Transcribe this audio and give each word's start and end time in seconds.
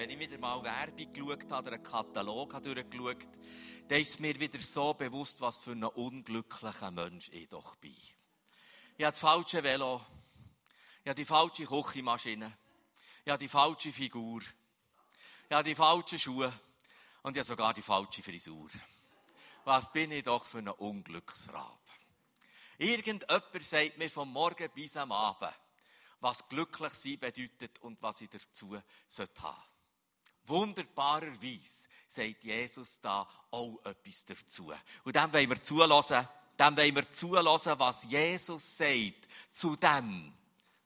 wenn 0.00 0.08
ich 0.08 0.18
wieder 0.18 0.38
mal 0.38 0.64
Werbung 0.64 1.12
geschaut 1.12 1.50
habe 1.50 1.66
oder 1.68 1.72
einen 1.74 1.82
Katalog 1.82 2.54
habe 2.54 2.74
durchgeschaut 2.74 3.28
dann 3.86 4.00
ist 4.00 4.18
mir 4.18 4.40
wieder 4.40 4.58
so 4.58 4.94
bewusst, 4.94 5.38
was 5.42 5.58
für 5.58 5.72
ein 5.72 5.84
unglücklicher 5.84 6.90
Mensch 6.90 7.28
ich 7.32 7.46
doch 7.50 7.76
bin. 7.76 7.90
Ich 7.92 9.04
habe 9.04 9.12
das 9.12 9.18
falsche 9.18 9.62
Velo, 9.62 10.00
ich 11.04 11.08
habe 11.10 11.16
die 11.16 11.26
falsche 11.26 11.66
Küchenmaschine, 11.66 12.50
ich 13.26 13.30
habe 13.30 13.40
die 13.40 13.48
falsche 13.48 13.92
Figur, 13.92 14.40
ich 14.40 15.54
habe 15.54 15.68
die 15.68 15.74
falschen 15.74 16.18
Schuhe 16.18 16.50
und 17.22 17.36
ich 17.36 17.40
habe 17.40 17.44
sogar 17.44 17.74
die 17.74 17.82
falsche 17.82 18.22
Frisur. 18.22 18.70
Was 19.64 19.92
bin 19.92 20.12
ich 20.12 20.24
doch 20.24 20.46
für 20.46 20.60
ein 20.60 20.68
Unglücksrab? 20.68 21.78
Irgendjemand 22.78 23.64
sagt 23.64 23.98
mir 23.98 24.08
vom 24.08 24.32
Morgen 24.32 24.70
bis 24.70 24.96
am 24.96 25.12
Abend, 25.12 25.52
was 26.20 26.48
glücklich 26.48 26.94
sein 26.94 27.18
bedeutet 27.18 27.78
und 27.80 28.00
was 28.00 28.22
ich 28.22 28.30
dazu 28.30 28.76
haben 28.76 28.84
sollte. 29.06 29.69
Wunderbarerweise 30.46 31.88
sagt 32.08 32.44
Jesus 32.44 33.00
da 33.00 33.28
auch 33.50 33.78
etwas 33.84 34.24
dazu. 34.24 34.72
Und 35.04 35.16
dem 35.16 35.32
wollen 35.32 35.50
wir 35.50 35.62
zulassen, 35.62 36.28
dem 36.58 36.76
wollen 36.76 36.94
wir 36.94 37.12
zulassen, 37.12 37.78
was 37.78 38.04
Jesus 38.04 38.76
sagt 38.76 39.28
zu 39.50 39.76
dem, 39.76 40.32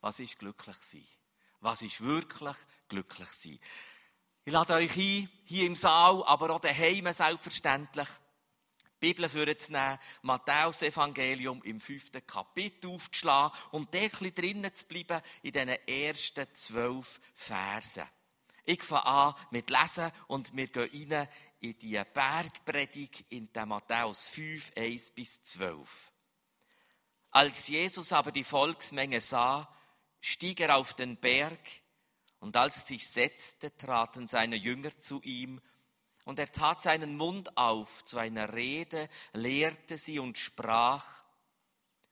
was 0.01 0.21
ist 0.21 0.39
glücklich 0.39 0.77
sein. 0.81 1.07
Was 1.61 1.81
ist 1.81 2.03
wirklich 2.03 2.57
glücklich 2.89 3.31
sein. 3.31 3.59
Ich 4.45 4.53
lade 4.53 4.75
euch 4.75 4.97
ein, 4.97 5.31
hier 5.47 5.67
im 5.67 5.77
Saal, 5.77 6.23
aber 6.27 6.51
auch 6.51 6.61
daheim 6.61 7.11
selbstverständlich, 7.11 8.09
die 9.01 9.13
Bibel 9.13 9.29
vorzunehmen, 9.29 9.99
Matthäus 10.21 10.83
Evangelium 10.83 11.63
im 11.63 11.81
fünften 11.81 12.27
Kapitel 12.27 12.91
aufzuschlagen 12.91 13.59
und 13.71 13.95
ein 13.97 14.11
drinnen 14.35 14.75
zu 14.75 14.85
bleiben 14.85 15.23
in 15.43 15.53
diesen 15.53 15.69
ersten 15.71 16.47
zwölf 16.55 17.19
Versen. 17.33 18.05
Ich 18.65 18.83
fange 18.83 19.05
an 19.05 19.35
mit 19.51 19.69
Lesen 19.69 20.11
und 20.27 20.57
wir 20.57 20.69
gehen 20.69 21.13
rein 21.13 21.29
in 21.61 21.79
die 21.79 22.01
Bergpredigt 22.13 23.25
in 23.31 23.53
der 23.53 23.67
Matthäus 23.67 24.27
5, 24.29 24.73
1 24.77 25.11
bis 25.11 25.43
12. 25.43 26.13
Als 27.31 27.69
Jesus 27.69 28.13
aber 28.13 28.33
die 28.33 28.45
Volksmenge 28.45 29.21
sah, 29.21 29.69
stieg 30.21 30.61
er 30.61 30.77
auf 30.77 30.95
den 30.95 31.17
Berg 31.17 31.59
und 32.41 32.57
als 32.57 32.87
sich 32.87 33.07
setzte, 33.07 33.77
traten 33.77 34.29
seine 34.29 34.57
Jünger 34.57 34.97
zu 34.97 35.21
ihm 35.23 35.61
und 36.25 36.39
er 36.39 36.51
tat 36.51 36.81
seinen 36.81 37.17
Mund 37.17 37.57
auf 37.57 38.05
zu 38.05 38.19
einer 38.19 38.55
Rede, 38.55 39.09
lehrte 39.33 39.99
sie 39.99 40.19
und 40.19 40.39
sprach, 40.39 41.07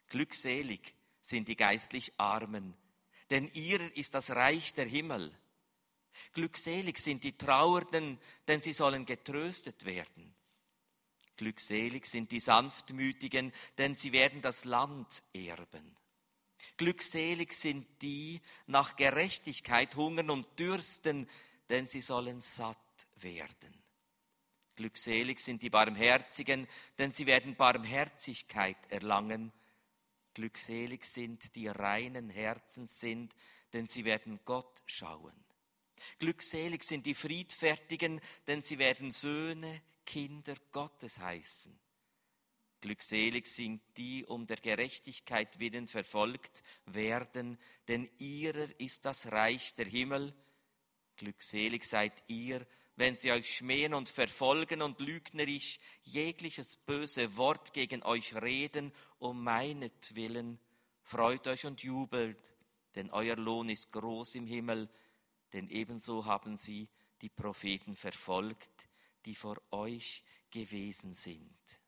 Glückselig 0.08 0.94
sind 1.22 1.48
die 1.48 1.56
geistlich 1.56 2.12
Armen, 2.18 2.74
denn 3.30 3.50
ihrer 3.54 3.96
ist 3.96 4.14
das 4.14 4.30
Reich 4.30 4.74
der 4.74 4.86
Himmel. 4.86 5.34
Glückselig 6.32 6.98
sind 6.98 7.24
die 7.24 7.36
Trauernden, 7.36 8.18
denn 8.48 8.60
sie 8.60 8.72
sollen 8.72 9.06
getröstet 9.06 9.84
werden. 9.84 10.34
Glückselig 11.36 12.06
sind 12.06 12.30
die 12.30 12.40
Sanftmütigen, 12.40 13.52
denn 13.78 13.96
sie 13.96 14.12
werden 14.12 14.42
das 14.42 14.64
Land 14.64 15.22
erben. 15.32 15.96
Glückselig 16.76 17.52
sind 17.52 17.86
die 18.02 18.40
nach 18.66 18.96
Gerechtigkeit 18.96 19.96
hungern 19.96 20.30
und 20.30 20.58
dürsten, 20.58 21.28
denn 21.68 21.88
sie 21.88 22.02
sollen 22.02 22.40
satt 22.40 22.78
werden. 23.16 23.82
Glückselig 24.76 25.40
sind 25.40 25.62
die 25.62 25.70
Barmherzigen, 25.70 26.66
denn 26.98 27.12
sie 27.12 27.26
werden 27.26 27.56
Barmherzigkeit 27.56 28.76
erlangen. 28.88 29.52
Glückselig 30.34 31.04
sind 31.04 31.54
die 31.56 31.68
reinen 31.68 32.30
Herzens 32.30 32.98
sind, 32.98 33.34
denn 33.72 33.86
sie 33.86 34.04
werden 34.04 34.40
Gott 34.44 34.82
schauen. 34.86 35.44
Glückselig 36.18 36.84
sind 36.84 37.06
die 37.06 37.14
Friedfertigen, 37.14 38.20
denn 38.46 38.62
sie 38.62 38.78
werden 38.78 39.10
Söhne, 39.10 39.82
Kinder 40.04 40.54
Gottes 40.72 41.20
heißen. 41.20 41.78
Glückselig 42.80 43.46
sind 43.46 43.80
die 43.96 44.24
um 44.26 44.44
der 44.44 44.56
Gerechtigkeit 44.56 45.60
willen 45.60 45.86
verfolgt 45.86 46.64
werden, 46.86 47.56
denn 47.86 48.10
ihrer 48.18 48.68
ist 48.80 49.04
das 49.04 49.30
Reich 49.30 49.74
der 49.74 49.86
Himmel. 49.86 50.34
Glückselig 51.16 51.84
seid 51.84 52.24
ihr, 52.26 52.66
wenn 52.96 53.16
sie 53.16 53.30
euch 53.30 53.54
schmähen 53.56 53.94
und 53.94 54.08
verfolgen 54.08 54.82
und 54.82 55.00
lügnerisch 55.00 55.78
jegliches 56.02 56.76
böse 56.76 57.36
Wort 57.36 57.72
gegen 57.72 58.02
euch 58.02 58.34
reden, 58.34 58.92
um 59.18 59.44
meinetwillen. 59.44 60.58
Freut 61.02 61.46
euch 61.46 61.64
und 61.64 61.82
jubelt, 61.82 62.52
denn 62.96 63.10
euer 63.10 63.36
Lohn 63.36 63.68
ist 63.68 63.92
groß 63.92 64.34
im 64.34 64.46
Himmel, 64.48 64.90
denn 65.52 65.68
ebenso 65.68 66.24
haben 66.24 66.56
sie 66.56 66.88
die 67.20 67.28
Propheten 67.28 67.96
verfolgt, 67.96 68.88
die 69.24 69.34
vor 69.34 69.60
euch 69.70 70.24
gewesen 70.50 71.12
sind. 71.12 71.80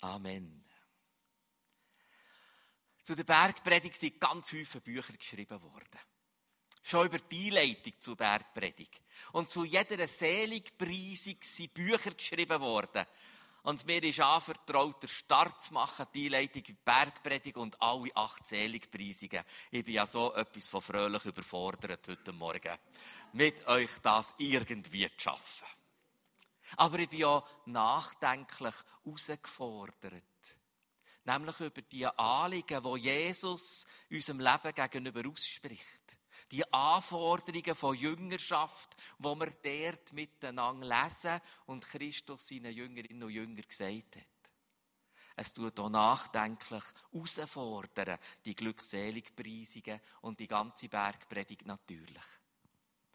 Amen. 0.00 0.64
Zu 3.02 3.14
der 3.16 3.24
Bergpredigt 3.24 3.96
sind 3.96 4.20
ganz 4.20 4.50
viele 4.50 4.80
Bücher 4.80 5.12
geschrieben 5.12 5.60
worden. 5.62 5.98
Schon 6.82 7.06
über 7.06 7.18
die 7.18 7.48
Einleitung 7.48 7.94
zur 7.98 8.16
Bergpredigt. 8.16 9.00
Und 9.32 9.48
zu 9.48 9.64
jeder 9.64 10.06
Seligpreisung 10.06 11.36
sind 11.40 11.74
Bücher 11.74 12.12
geschrieben 12.12 12.60
worden. 12.60 13.06
Und 13.64 13.86
mir 13.86 14.02
ist 14.02 14.20
anvertraut, 14.20 15.02
den 15.02 15.08
Start 15.08 15.62
zu 15.62 15.74
machen, 15.74 16.06
die 16.12 16.26
Einleitung 16.26 16.62
in 16.62 16.64
die 16.64 16.76
Bergpredigt 16.84 17.56
und 17.56 17.80
alle 17.80 18.14
acht 18.16 18.44
Seligpreisungen. 18.44 19.44
Ich 19.70 19.84
bin 19.84 19.94
ja 19.94 20.06
so 20.06 20.34
etwas 20.34 20.68
von 20.68 20.82
fröhlich 20.82 21.24
überfordert 21.24 22.08
heute 22.08 22.32
Morgen, 22.32 22.76
mit 23.32 23.64
euch 23.68 23.90
das 24.02 24.34
irgendwie 24.38 25.08
zu 25.16 25.24
schaffen. 25.24 25.68
Aber 26.76 26.98
ich 26.98 27.08
bin 27.08 27.24
auch 27.24 27.46
nachdenklich 27.66 28.74
herausgefordert. 29.04 30.24
Nämlich 31.24 31.60
über 31.60 31.82
die 31.82 32.06
Anliegen, 32.06 32.82
die 32.82 33.00
Jesus 33.00 33.86
unserem 34.10 34.40
Leben 34.40 34.74
gegenüber 34.74 35.22
ausspricht 35.30 36.18
die 36.52 36.70
Anforderungen 36.72 37.74
von 37.74 37.96
Jüngerschaft, 37.96 38.94
wo 39.18 39.34
wir 39.34 39.50
dort 39.62 40.12
miteinander 40.12 40.86
lesen 40.86 41.40
und 41.66 41.84
Christus 41.84 42.46
seinen 42.46 42.72
Jüngerinnen 42.72 43.22
und 43.22 43.30
Jüngern 43.30 43.64
gesagt 43.66 44.16
hat. 44.16 44.26
Es 45.34 45.54
tut 45.54 45.80
auch 45.80 45.88
nachdenklich 45.88 46.84
herausfordern, 47.10 48.18
die 48.44 48.54
Glückseligpreisungen 48.54 50.00
und 50.20 50.38
die 50.38 50.46
ganze 50.46 50.90
Bergpredigt 50.90 51.66
natürlich. 51.66 52.41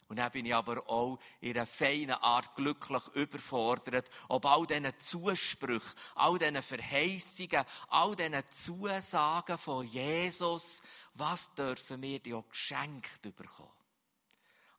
Und 0.07 0.18
dann 0.18 0.31
bin 0.31 0.45
ich 0.45 0.56
aber 0.56 0.88
auch 0.88 1.19
in 1.41 1.57
einer 1.57 1.66
feinen 1.66 2.12
Art 2.12 2.56
glücklich 2.56 3.06
überfordert, 3.09 4.09
ob 4.29 4.45
all 4.45 4.66
diesen 4.66 4.97
Zusprüchen, 5.00 6.00
all 6.16 6.40
diesen 6.40 6.62
Verheißungen, 6.62 7.66
all 7.90 8.16
diesen 8.16 8.50
Zusagen 8.50 9.57
von 9.57 9.85
Jesus, 9.85 10.81
was 11.13 11.53
dürfen 11.56 12.01
wir 12.01 12.19
dir 12.19 12.38
auch 12.38 12.47
geschenkt 12.47 13.22
bekommen? 13.22 13.69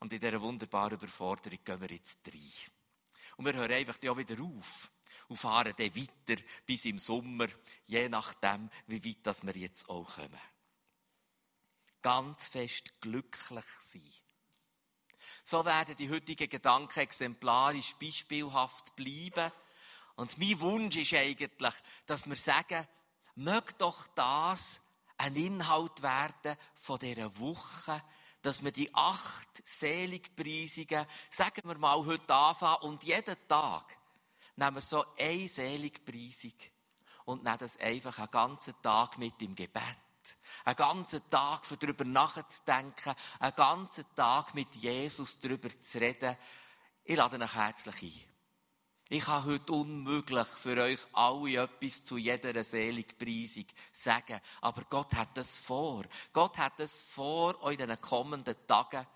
Und 0.01 0.13
in 0.13 0.21
dieser 0.21 0.41
wunderbaren 0.41 0.97
Überforderung 0.97 1.59
gehen 1.63 1.81
wir 1.81 1.91
jetzt 1.91 2.21
rein. 2.27 2.73
Und 3.37 3.45
wir 3.45 3.55
hören 3.55 3.73
einfach 3.73 3.99
auch 4.09 4.17
wieder 4.17 4.43
auf 4.43 4.91
und 5.29 5.37
fahren 5.37 5.75
dann 5.77 5.95
weiter 5.95 6.43
bis 6.65 6.87
im 6.87 6.99
Sommer, 6.99 7.49
je 7.87 8.09
nachdem, 8.09 8.71
wie 8.87 9.05
weit 9.05 9.47
wir 9.47 9.57
jetzt 9.57 9.91
auch 9.91 10.15
kommen. 10.15 10.41
Ganz 12.01 12.49
fest 12.49 13.01
glücklich 13.01 13.65
sein 13.81 14.28
so 15.45 15.65
werden 15.65 15.97
die 15.97 16.11
heutigen 16.11 16.49
Gedanken 16.49 17.01
exemplarisch 17.01 17.95
beispielhaft 18.01 18.95
bleiben. 18.97 19.53
Und 20.17 20.39
mein 20.39 20.61
Wunsch 20.61 20.97
ist 20.97 21.15
eigentlich, 21.15 21.75
dass 22.07 22.29
wir 22.29 22.37
sagen, 22.37 22.87
möge 23.37 23.73
doch 23.79 24.07
das 24.09 24.83
ein 25.17 25.37
Inhalt 25.37 26.03
werden 26.03 26.57
von 26.75 26.99
dieser 26.99 27.39
Woche, 27.39 28.03
dass 28.43 28.63
wir 28.63 28.73
die 28.73 28.93
acht 28.95 29.63
Seligpreisungen, 29.65 31.07
sagen 31.31 31.69
wir 31.69 31.79
mal, 31.79 32.05
heute 32.05 32.35
anfangen 32.35 32.83
und 32.83 33.05
jeden 33.05 33.37
Tag 33.49 33.97
nehmen 34.57 34.77
wir 34.77 34.83
so 34.83 35.05
eine 35.19 35.49
Seligpreisung 35.49 36.55
und 37.25 37.45
nehmen 37.45 37.59
das 37.59 37.77
einfach 37.79 38.19
einen 38.19 38.31
ganzen 38.31 38.75
Tag 38.83 39.19
mit 39.19 39.41
im 39.43 39.55
Gebet. 39.55 39.83
Einen 40.65 40.77
ganzen 40.77 41.29
Tag 41.31 41.65
für 41.65 41.77
darüber 41.77 42.05
nachzudenken, 42.05 43.15
einen 43.39 43.55
ganzen 43.55 44.05
Tag 44.15 44.55
mit 44.55 44.75
Jesus 44.75 45.41
darüber 45.41 45.69
zu 45.79 45.99
reden. 45.99 46.37
Ich 47.05 47.17
lade 47.17 47.39
euch 47.39 47.55
herzlich 47.55 48.03
ein. 48.03 48.29
Ich 49.11 49.25
kann 49.25 49.45
heute 49.47 49.73
unmöglich 49.73 50.47
für 50.49 50.83
euch 50.83 51.01
alle 51.15 51.63
etwas 51.63 52.05
zu 52.05 52.19
jeder 52.19 52.63
Seligpreisung 52.63 53.65
sagen. 53.91 54.39
Aber 54.61 54.83
Gott 54.91 55.15
hat 55.15 55.35
das 55.35 55.57
vor. 55.57 56.05
Gott 56.35 56.59
hat 56.59 56.79
das 56.79 57.05
vor 57.05 57.63
euch 57.63 57.79
in 57.79 57.89
den 57.89 58.01
kommenden 58.03 58.55
Tagen. 58.67 59.07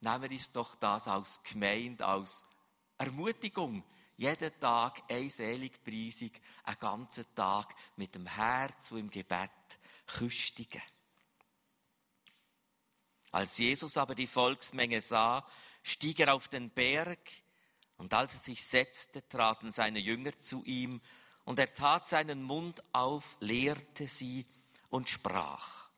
Nehmen 0.00 0.22
wir 0.22 0.30
uns 0.30 0.50
doch 0.52 0.74
das 0.76 1.06
als 1.06 1.42
Gemeinde, 1.42 2.06
als 2.06 2.46
Ermutigung. 2.96 3.84
Jeden 4.16 4.58
Tag 4.58 5.02
eine 5.10 5.28
Seligpreisung, 5.28 6.30
einen 6.62 6.78
ganzen 6.78 7.26
Tag 7.34 7.74
mit 7.96 8.14
dem 8.14 8.26
Herz 8.26 8.90
und 8.92 9.00
im 9.00 9.10
Gebet 9.10 9.50
Küstigen. 10.06 10.82
Als 13.30 13.58
Jesus 13.58 13.96
aber 13.96 14.14
die 14.14 14.26
Volksmenge 14.26 15.00
sah, 15.00 15.46
stieg 15.82 16.20
er 16.20 16.34
auf 16.34 16.48
den 16.48 16.70
Berg, 16.70 17.18
und 17.96 18.12
als 18.14 18.34
er 18.34 18.40
sich 18.40 18.64
setzte, 18.64 19.26
traten 19.28 19.70
seine 19.70 19.98
Jünger 19.98 20.36
zu 20.36 20.64
ihm, 20.64 21.00
und 21.44 21.58
er 21.58 21.74
tat 21.74 22.06
seinen 22.06 22.42
Mund 22.42 22.82
auf, 22.92 23.36
lehrte 23.40 24.06
sie 24.06 24.46
und 24.88 25.08
sprach. 25.08 25.88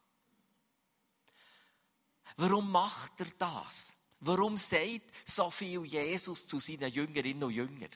Warum 2.36 2.70
macht 2.70 3.20
er 3.20 3.30
das? 3.38 3.94
Warum 4.20 4.56
sagt 4.58 5.10
so 5.24 5.50
viel 5.50 5.84
Jesus 5.84 6.46
zu 6.46 6.58
seinen 6.58 6.92
Jüngerinnen 6.92 7.44
und 7.44 7.52
Jüngern? 7.52 7.90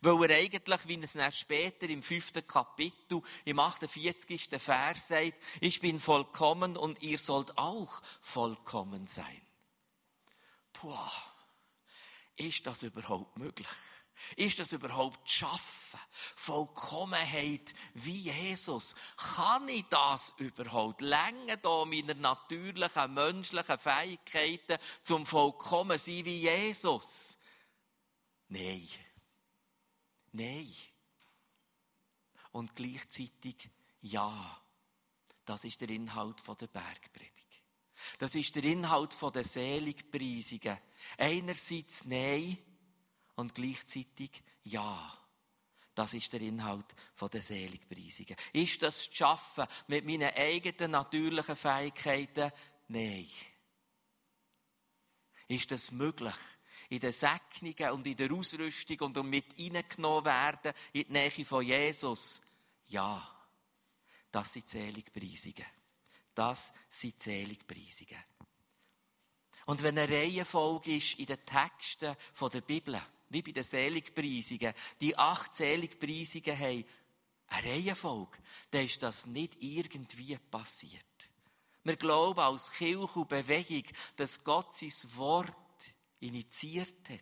Weil 0.00 0.30
er 0.30 0.38
eigentlich, 0.38 0.88
wie 0.88 1.00
es 1.02 1.12
dann 1.12 1.32
später 1.32 1.88
im 1.88 2.02
fünften 2.02 2.46
Kapitel, 2.46 3.22
im 3.44 3.58
48. 3.58 4.48
Vers 4.58 5.08
sagt, 5.08 5.34
ich 5.60 5.80
bin 5.80 6.00
vollkommen 6.00 6.76
und 6.76 7.02
ihr 7.02 7.18
sollt 7.18 7.56
auch 7.58 8.00
vollkommen 8.20 9.06
sein. 9.06 9.42
Puh, 10.72 10.96
ist 12.36 12.66
das 12.66 12.82
überhaupt 12.82 13.36
möglich? 13.38 13.68
Ist 14.36 14.58
das 14.58 14.72
überhaupt 14.72 15.30
schaffen? 15.30 16.00
Vollkommenheit 16.36 17.74
wie 17.94 18.30
Jesus. 18.30 18.94
Kann 19.16 19.68
ich 19.68 19.84
das 19.90 20.32
überhaupt? 20.38 21.00
Länge 21.00 21.58
da 21.58 21.84
meine 21.84 22.14
natürlichen, 22.14 23.14
menschlichen 23.14 23.78
Fähigkeiten 23.78 24.78
zum 25.02 25.26
vollkommen 25.26 25.98
sein 25.98 26.24
wie 26.24 26.38
Jesus? 26.38 27.36
Nein. 28.48 28.88
Nein. 30.32 30.72
Und 32.52 32.74
gleichzeitig 32.74 33.70
ja. 34.00 34.62
Das 35.44 35.64
ist 35.64 35.80
der 35.80 35.90
Inhalt 35.90 36.42
der 36.60 36.66
Bergpredigt. 36.66 37.62
Das 38.18 38.34
ist 38.34 38.54
der 38.54 38.64
Inhalt 38.64 39.16
der 39.34 39.44
Seligpreisungen. 39.44 40.78
Einerseits 41.18 42.04
Nein 42.04 42.58
und 43.36 43.54
gleichzeitig 43.54 44.42
Ja. 44.64 45.18
Das 45.94 46.14
ist 46.14 46.32
der 46.32 46.40
Inhalt 46.40 46.94
der 47.20 47.42
Seligpreisungen. 47.42 48.36
Ist 48.54 48.82
das 48.82 49.04
zu 49.04 49.14
schaffen 49.14 49.66
mit 49.88 50.06
meinen 50.06 50.32
eigenen 50.34 50.92
natürlichen 50.92 51.56
Fähigkeiten? 51.56 52.50
Nein. 52.88 53.28
Ist 55.48 55.70
das 55.70 55.90
möglich? 55.90 56.34
In 56.92 57.00
den 57.00 57.12
Segnungen 57.12 57.90
und 57.92 58.06
in 58.06 58.16
der 58.18 58.30
Ausrüstung 58.30 59.00
und 59.00 59.22
mit 59.22 59.54
hineingenommen 59.54 60.26
werden 60.26 60.74
in 60.92 61.04
die 61.04 61.12
Nähe 61.12 61.44
von 61.46 61.64
Jesus? 61.64 62.42
Ja. 62.88 63.26
Das 64.30 64.52
sind 64.52 64.68
Seligpreisungen. 64.68 65.64
Das 66.34 66.70
sind 66.90 67.18
Seligpreisungen. 67.18 68.22
Und 69.64 69.82
wenn 69.82 69.98
eine 69.98 70.12
Reihenfolge 70.12 70.96
ist 70.96 71.18
in 71.18 71.24
den 71.24 71.42
Texten 71.46 72.14
der 72.52 72.60
Bibel, 72.60 73.00
wie 73.30 73.40
bei 73.40 73.52
den 73.52 73.64
Seligpreisungen, 73.64 74.74
die 75.00 75.16
acht 75.16 75.54
Seligpreisungen 75.54 76.58
haben 76.58 76.84
eine 77.46 77.68
Reihenfolge, 77.68 78.36
dann 78.70 78.84
ist 78.84 79.02
das 79.02 79.24
nicht 79.24 79.56
irgendwie 79.62 80.36
passiert. 80.50 81.06
Wir 81.84 81.96
glauben 81.96 82.40
als 82.40 82.70
Kirche 82.70 83.18
und 83.18 83.30
Bewegung, 83.30 83.84
dass 84.16 84.44
Gott 84.44 84.76
sein 84.76 84.92
Wort 85.16 85.56
initiiert 86.22 87.08
hat. 87.10 87.20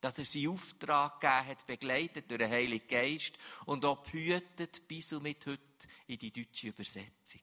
Dass 0.00 0.18
er 0.18 0.24
seinen 0.24 0.50
Auftrag 0.50 1.20
gegeben 1.20 1.46
hat, 1.46 1.66
begleitet 1.66 2.30
durch 2.30 2.38
den 2.38 2.50
Heiligen 2.50 2.86
Geist 2.86 3.32
und 3.66 3.84
auch 3.84 4.02
behütet 4.02 4.86
bis 4.86 5.12
und 5.12 5.24
mit 5.24 5.44
heute 5.46 5.62
in 6.06 6.18
die 6.18 6.32
deutsche 6.32 6.68
Übersetzung. 6.68 7.42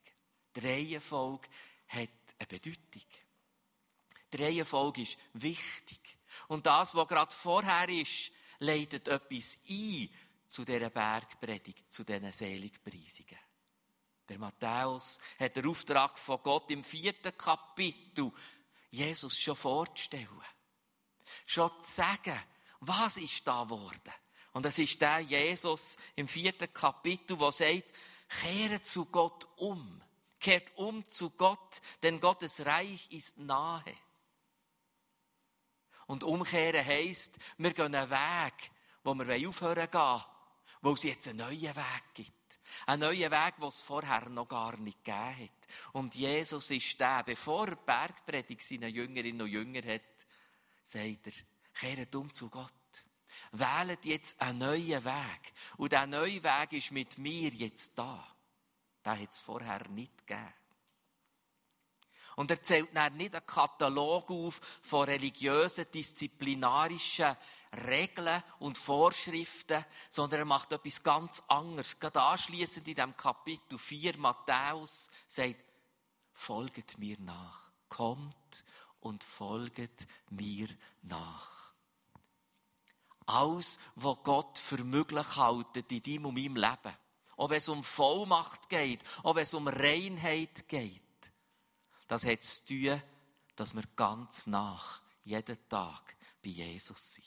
Die 0.55 0.59
Reihenfolge 0.59 1.49
hat 1.87 2.09
eine 2.39 2.47
Bedeutung. 2.47 3.03
Die 4.31 4.43
Reihenfolge 4.43 5.01
ist 5.01 5.17
wichtig. 5.33 6.17
Und 6.47 6.65
das, 6.65 6.95
was 6.95 7.07
gerade 7.07 7.35
vorher 7.35 7.89
ist, 7.89 8.31
leitet 8.59 9.07
etwas 9.07 9.59
ein 9.69 10.09
zu 10.47 10.63
dieser 10.63 10.89
Bergpredigt, 10.89 11.91
zu 11.93 12.03
diesen 12.03 12.31
Seligpreisungen. 12.31 13.39
Der 14.27 14.39
Matthäus 14.39 15.19
hat 15.39 15.55
den 15.55 15.67
Auftrag 15.67 16.17
von 16.17 16.41
Gott 16.41 16.71
im 16.71 16.83
vierten 16.83 17.37
Kapitel, 17.37 18.31
Jesus 18.95 19.37
schon 19.39 19.55
vorzustellen. 19.55 20.41
Schon 21.45 21.71
zu 21.83 21.91
sagen, 21.91 22.41
was 22.79 23.17
ist 23.17 23.47
da 23.47 23.63
geworden? 23.63 24.13
Und 24.53 24.65
es 24.65 24.79
ist 24.79 25.01
der 25.01 25.19
Jesus 25.19 25.97
im 26.15 26.27
vierten 26.27 26.71
Kapitel, 26.71 27.37
der 27.37 27.51
sagt, 27.51 27.93
kehre 28.41 28.81
zu 28.81 29.05
Gott 29.05 29.47
um. 29.57 30.01
Kehrt 30.39 30.77
um 30.77 31.07
zu 31.09 31.31
Gott, 31.31 31.81
denn 32.03 32.19
Gottes 32.19 32.65
Reich 32.65 33.11
ist 33.11 33.37
nahe. 33.37 33.97
Und 36.07 36.23
umkehren 36.23 36.85
heisst, 36.85 37.37
wir 37.57 37.73
gehen 37.73 37.95
einen 37.95 38.09
Weg, 38.09 38.71
wo 39.03 39.13
wir 39.15 39.49
aufhören 39.49 39.89
gehen, 39.89 40.23
wo 40.81 40.93
es 40.93 41.03
jetzt 41.03 41.27
einen 41.27 41.39
neuen 41.39 41.75
Weg 41.75 42.03
gibt. 42.13 42.44
Einen 42.85 43.01
neuen 43.01 43.31
Weg, 43.31 43.55
den 43.57 43.67
es 43.67 43.81
vorher 43.81 44.29
noch 44.29 44.47
gar 44.47 44.77
nicht 44.77 45.03
gegeben 45.03 45.37
hat. 45.43 45.93
Und 45.93 46.15
Jesus 46.15 46.71
ist 46.71 46.99
der, 46.99 47.23
bevor 47.23 47.67
er 47.67 47.75
Bergpredigt 47.75 48.63
seinen 48.63 48.93
Jüngerinnen 48.93 49.41
und 49.41 49.51
Jünger 49.51 49.81
hat, 49.83 50.01
sagt 50.83 51.27
er, 51.27 51.33
kehrt 51.73 52.15
um 52.15 52.29
zu 52.29 52.49
Gott. 52.49 52.71
Wählt 53.51 54.05
jetzt 54.05 54.41
einen 54.41 54.59
neuen 54.59 55.03
Weg. 55.03 55.53
Und 55.77 55.91
dieser 55.91 56.07
neue 56.07 56.43
Weg 56.43 56.73
ist 56.73 56.91
mit 56.91 57.17
mir 57.17 57.49
jetzt 57.49 57.97
da. 57.97 58.25
Den 59.05 59.19
hat 59.19 59.31
es 59.31 59.37
vorher 59.37 59.87
nicht 59.89 60.25
gegeben. 60.25 60.53
Und 62.35 62.51
er 62.51 62.61
zählt 62.61 62.95
dann 62.95 63.15
nicht 63.15 63.33
einen 63.33 63.45
Katalog 63.45 64.29
auf 64.29 64.59
von 64.81 65.05
religiösen, 65.05 65.85
disziplinarischen 65.93 67.35
Regeln 67.87 68.43
und 68.59 68.77
Vorschriften, 68.77 69.85
sondern 70.09 70.41
er 70.41 70.45
macht 70.45 70.71
etwas 70.73 71.01
ganz 71.01 71.43
anderes. 71.47 71.99
Gerade 71.99 72.21
anschliessend 72.21 72.87
in 72.87 72.95
dem 72.95 73.15
Kapitel 73.15 73.77
4 73.77 74.17
Matthäus 74.17 75.09
sagt, 75.27 75.63
folget 76.33 76.97
mir 76.97 77.17
nach. 77.19 77.69
Kommt 77.87 78.63
und 78.99 79.23
folget 79.23 80.07
mir 80.29 80.67
nach. 81.03 81.73
Alles, 83.27 83.79
was 83.95 84.17
Gott 84.23 84.59
für 84.59 84.83
möglich 84.83 85.37
hält 85.37 85.91
in 85.91 86.03
deinem 86.03 86.25
und 86.25 86.35
meinem 86.35 86.57
Leben. 86.57 86.97
Auch 87.37 87.49
wenn 87.49 87.57
es 87.57 87.69
um 87.69 87.83
Vollmacht 87.83 88.69
geht, 88.69 89.01
auch 89.23 89.35
wenn 89.35 89.43
es 89.43 89.53
um 89.53 89.67
Reinheit 89.67 90.67
geht 90.67 91.04
das 92.07 92.25
hat 92.25 92.41
zu 92.41 92.65
tun, 92.65 93.01
dass 93.55 93.73
wir 93.73 93.83
ganz 93.95 94.47
nach, 94.47 95.01
jeden 95.23 95.69
Tag 95.69 96.15
bei 96.43 96.49
Jesus 96.49 97.15
sind. 97.15 97.25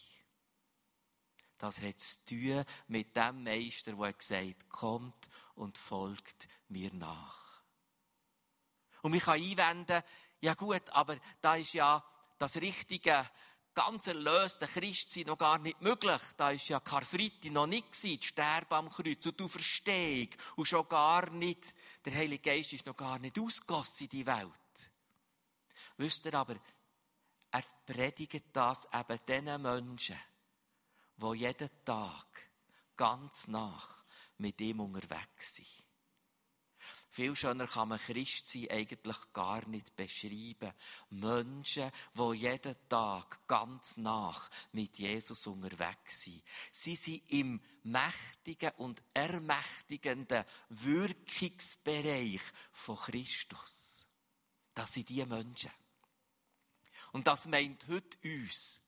Das 1.59 1.83
hat 1.83 2.01
zu 2.01 2.25
tun 2.27 2.65
mit 2.87 3.17
dem 3.17 3.43
Meister, 3.43 3.93
der 3.93 4.13
gesagt 4.13 4.47
hat, 4.47 4.69
kommt 4.69 5.29
und 5.57 5.77
folgt 5.77 6.49
mir 6.69 6.93
nach. 6.95 7.63
Und 9.03 9.15
ich 9.15 9.25
kann 9.25 9.41
einwenden, 9.41 10.03
ja 10.41 10.55
gut, 10.55 10.89
aber 10.91 11.19
da 11.41 11.57
ist 11.57 11.73
ja 11.73 12.05
das 12.39 12.57
richtige, 12.57 13.29
ganz 13.75 14.07
erlöste 14.07 14.67
Christsein 14.67 15.27
noch 15.27 15.39
gar 15.39 15.59
nicht 15.59 15.81
möglich. 15.81 16.21
Da 16.37 16.51
ist 16.51 16.69
ja 16.69 16.81
Karfreitag 16.81 17.51
noch 17.53 17.67
nicht 17.67 17.93
gewesen, 17.93 18.23
Sterben 18.23 18.75
am 18.75 18.89
Kreuz 18.89 19.27
und 19.27 19.39
die 19.39 19.49
Verstehung. 19.49 20.29
Und 20.57 20.67
schon 20.67 20.89
gar 20.89 21.31
nicht, 21.31 21.75
der 22.05 22.15
Heilige 22.15 22.51
Geist 22.51 22.73
ist 22.73 22.87
noch 22.87 22.97
gar 22.97 23.19
nicht 23.19 23.39
ausgegossen 23.39 24.05
in 24.05 24.11
die 24.11 24.27
Welt. 24.27 24.61
Wisst 25.99 26.25
ihr 26.27 26.35
aber, 26.35 26.57
er 27.51 27.65
predigt 27.85 28.45
das 28.53 28.89
eben 28.93 29.19
diesen 29.27 29.63
Menschen, 29.63 30.19
die 31.17 31.37
jeden 31.37 31.85
Tag 31.85 32.51
ganz 32.97 33.49
nach 33.49 34.05
mit 34.39 34.61
ihm 34.61 34.81
unterwegs 34.81 35.57
sind. 35.57 35.85
Viel 37.11 37.35
schöner 37.35 37.67
kann 37.67 37.89
man 37.89 37.99
Christsein 37.99 38.71
eigentlich 38.71 39.33
gar 39.33 39.67
nicht 39.67 39.97
beschreiben. 39.97 40.73
Menschen, 41.11 41.91
die 42.15 42.35
jeden 42.35 42.77
Tag 42.89 43.45
ganz 43.49 43.97
nach 43.97 44.49
mit 44.71 44.99
Jesus 44.99 45.49
unterwegs 45.49 46.23
sind. 46.23 46.45
Sie 46.71 46.95
sind 46.95 47.29
im 47.33 47.61
mächtigen 47.83 48.71
und 48.77 49.03
ermächtigenden 49.15 50.45
Wirkungsbereich 50.69 52.43
von 52.71 52.97
Christus. 52.97 54.07
Das 54.73 54.93
sind 54.93 55.09
die 55.09 55.27
Menschen. 55.27 55.73
Und 57.13 57.27
das 57.27 57.47
meint 57.47 57.87
heute 57.89 58.19
uns, 58.25 58.83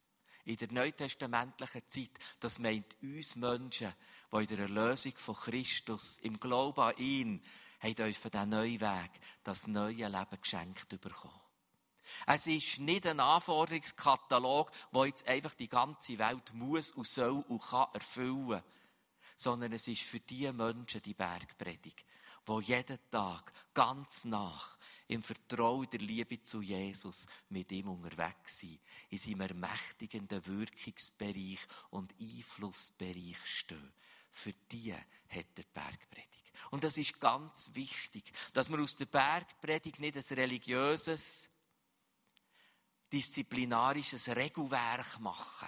in 0.45 0.57
der 0.57 0.71
neutestamentlichen 0.71 1.87
Zeit, 1.87 2.11
das 2.39 2.59
meint 2.59 2.95
uns 3.01 3.35
Menschen, 3.35 3.93
die 4.31 4.37
in 4.37 4.47
der 4.47 4.59
Erlösung 4.59 5.13
von 5.15 5.35
Christus, 5.35 6.19
im 6.19 6.39
Glauben 6.39 6.81
an 6.81 6.97
ihn, 6.97 7.43
haben 7.79 8.05
uns 8.05 8.17
für 8.17 8.29
diesen 8.29 8.49
neuen 8.49 8.81
Weg, 8.81 9.11
das 9.43 9.67
neue 9.67 10.07
Leben 10.07 10.41
geschenkt 10.41 10.89
bekommen. 10.89 11.41
Es 12.27 12.47
ist 12.47 12.79
nicht 12.79 13.07
ein 13.07 13.19
Anforderungskatalog, 13.19 14.71
wo 14.91 15.05
jetzt 15.05 15.27
einfach 15.27 15.53
die 15.53 15.69
ganze 15.69 16.17
Welt 16.17 16.53
muss 16.53 16.91
und 16.91 17.07
soll 17.07 17.43
und 17.47 17.61
kann 17.61 17.87
erfüllen, 17.93 18.63
sondern 19.37 19.73
es 19.73 19.87
ist 19.87 20.03
für 20.03 20.19
die 20.19 20.51
Menschen 20.51 21.01
die 21.01 21.13
Bergpredigt, 21.13 22.05
wo 22.45 22.59
jeden 22.59 22.99
Tag 23.09 23.51
ganz 23.73 24.25
nach 24.25 24.77
im 25.11 25.21
Vertrauen 25.21 25.89
der 25.89 25.99
Liebe 25.99 26.41
zu 26.41 26.61
Jesus 26.61 27.27
mit 27.49 27.71
ihm 27.71 27.89
unterwegs 27.89 28.59
sind, 28.59 28.79
in 29.09 29.17
seinem 29.17 29.41
ermächtigenden 29.41 30.45
Wirkungsbereich 30.45 31.59
und 31.89 32.13
Einflussbereich 32.19 33.37
stehen. 33.45 33.93
Für 34.29 34.53
die 34.53 34.93
hat 34.93 35.57
der 35.57 35.65
Bergpredigt. 35.73 36.51
Und 36.69 36.85
das 36.85 36.97
ist 36.97 37.19
ganz 37.19 37.69
wichtig, 37.73 38.31
dass 38.53 38.69
wir 38.69 38.79
aus 38.79 38.95
der 38.95 39.05
Bergpredigt 39.05 39.99
nicht 39.99 40.15
ein 40.15 40.37
religiöses, 40.37 41.49
disziplinarisches 43.11 44.29
Regelwerk 44.29 45.19
machen 45.19 45.67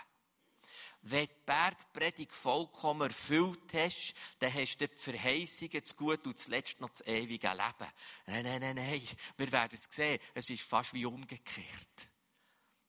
wenn 1.04 1.26
die 1.26 1.34
Bergpredigt 1.46 2.34
vollkommen 2.34 3.10
erfüllt 3.10 3.74
hast, 3.74 4.14
dann 4.40 4.54
hast 4.54 4.78
du 4.78 4.88
die 4.88 4.96
Verheißungen, 4.96 5.82
das 5.82 5.96
Gute 5.96 6.30
und 6.30 6.40
zuletzt 6.40 6.80
noch 6.80 6.90
das 6.90 7.06
ewige 7.06 7.50
Leben. 7.50 7.92
Nein, 8.26 8.44
nein, 8.44 8.62
nein, 8.62 8.76
nein. 8.76 9.02
Wir 9.36 9.52
werden 9.52 9.74
es 9.74 9.88
sehen. 9.94 10.20
Es 10.34 10.50
ist 10.50 10.64
fast 10.64 10.94
wie 10.94 11.06
umgekehrt. 11.06 12.10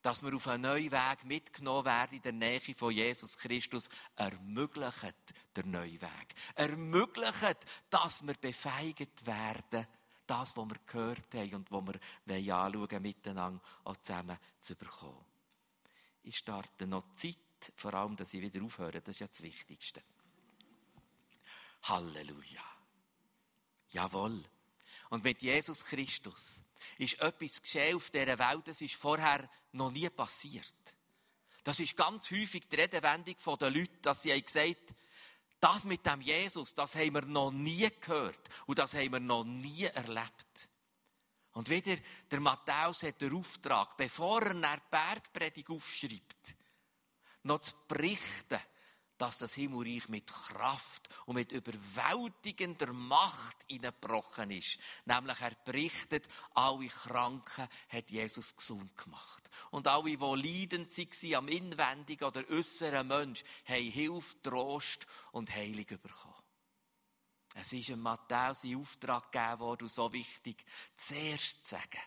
Dass 0.00 0.22
wir 0.22 0.34
auf 0.34 0.46
einen 0.46 0.62
neuen 0.62 0.92
Weg 0.92 1.24
mitgenommen 1.24 1.86
werden 1.86 2.16
in 2.16 2.22
der 2.22 2.32
Nähe 2.32 2.60
von 2.60 2.92
Jesus 2.92 3.36
Christus, 3.36 3.88
ermöglicht 4.14 5.34
der 5.56 5.66
neue 5.66 6.00
Weg. 6.00 6.34
Ermöglicht, 6.54 7.66
dass 7.90 8.24
wir 8.24 8.34
befeigt 8.34 9.26
werden, 9.26 9.86
das, 10.26 10.56
was 10.56 10.68
wir 10.68 10.76
gehört 10.86 11.34
haben 11.34 11.54
und 11.54 11.70
was 11.72 12.00
wir 12.26 12.56
anschauen 12.56 13.02
miteinander 13.02 13.60
auch 13.84 13.96
zusammen 13.96 14.38
zu 14.60 14.76
bekommen. 14.76 15.24
Ich 16.22 16.38
starte 16.38 16.86
noch 16.86 17.12
Zeit 17.14 17.36
vor 17.76 17.94
allem, 17.94 18.16
dass 18.16 18.34
ich 18.34 18.40
wieder 18.40 18.62
aufhöre. 18.62 19.00
Das 19.00 19.14
ist 19.16 19.20
ja 19.20 19.26
das 19.26 19.42
Wichtigste. 19.42 20.02
Halleluja. 21.84 22.64
Jawohl. 23.90 24.42
Und 25.10 25.22
mit 25.22 25.42
Jesus 25.42 25.84
Christus 25.84 26.62
ist 26.98 27.20
etwas 27.20 27.62
geschehen 27.62 27.96
auf 27.96 28.10
dieser 28.10 28.38
Welt, 28.38 28.66
das 28.66 28.80
ist 28.80 28.94
vorher 28.94 29.48
noch 29.72 29.90
nie 29.90 30.08
passiert. 30.10 30.74
Das 31.62 31.80
ist 31.80 31.96
ganz 31.96 32.30
häufig 32.30 32.68
die 32.68 32.76
Redewendung 32.76 33.36
der 33.58 33.70
Leute, 33.70 33.96
dass 34.02 34.22
sie 34.22 34.42
gesagt 34.42 34.90
haben, 34.90 34.96
das 35.60 35.84
mit 35.84 36.04
dem 36.04 36.20
Jesus, 36.20 36.74
das 36.74 36.94
haben 36.94 37.14
wir 37.14 37.22
noch 37.22 37.50
nie 37.50 37.88
gehört 38.00 38.50
und 38.66 38.78
das 38.78 38.94
haben 38.94 39.12
wir 39.12 39.20
noch 39.20 39.44
nie 39.44 39.84
erlebt. 39.84 40.68
Und 41.52 41.70
wieder, 41.70 41.96
der 42.30 42.40
Matthäus 42.40 43.04
hat 43.04 43.20
den 43.20 43.34
Auftrag, 43.34 43.96
bevor 43.96 44.42
er 44.42 44.50
eine 44.50 44.82
Bergpredigt 44.90 45.70
aufschreibt, 45.70 46.56
noch 47.44 47.60
zu 47.60 47.74
berichten, 47.88 48.60
dass 49.18 49.38
das 49.38 49.54
Himmelreich 49.54 50.08
mit 50.08 50.26
Kraft 50.26 51.08
und 51.26 51.36
mit 51.36 51.52
überwältigender 51.52 52.92
Macht 52.92 53.56
hineingebrochen 53.68 54.50
ist. 54.50 54.78
Nämlich 55.04 55.40
er 55.40 55.54
berichtet, 55.64 56.28
alle 56.54 56.88
Kranken 56.88 57.68
hat 57.88 58.10
Jesus 58.10 58.56
gesund 58.56 58.96
gemacht. 58.96 59.48
Und 59.70 59.86
alle, 59.86 60.16
die 60.16 60.16
leidend 60.16 60.96
waren 60.98 61.34
am 61.34 61.48
inwendigen 61.48 62.24
oder 62.24 62.48
äußeren 62.50 63.06
Mensch, 63.06 63.44
haben 63.66 63.90
Hilfe, 63.90 64.42
Trost 64.42 65.06
und 65.32 65.54
Heilung 65.54 65.86
bekommen. 65.86 66.34
Es 67.54 67.72
ist 67.72 67.96
Matthäus 67.96 68.64
in 68.64 68.76
Auftrag 68.76 69.30
gegeben 69.30 69.60
worden, 69.60 69.88
so 69.88 70.12
wichtig, 70.12 70.64
zuerst 70.96 71.64
zu 71.64 71.76
sagen, 71.76 72.00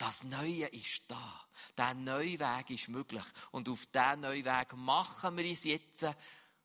das 0.00 0.24
Neue 0.24 0.66
ist 0.68 1.02
da. 1.08 1.46
Der 1.76 1.92
neue 1.92 2.38
Weg 2.38 2.70
ist 2.70 2.88
möglich. 2.88 3.24
Und 3.50 3.68
auf 3.68 3.84
diesen 3.84 4.20
neuen 4.20 4.46
Weg 4.46 4.72
machen 4.72 5.36
wir 5.36 5.44
uns 5.44 5.64
jetzt. 5.64 6.06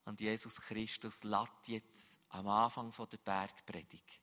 Und 0.06 0.22
Jesus 0.22 0.62
Christus 0.62 1.26
lädt 1.26 1.68
jetzt 1.68 2.18
am 2.30 2.48
Anfang 2.48 2.94
der 3.12 3.18
Bergpredigt 3.18 4.22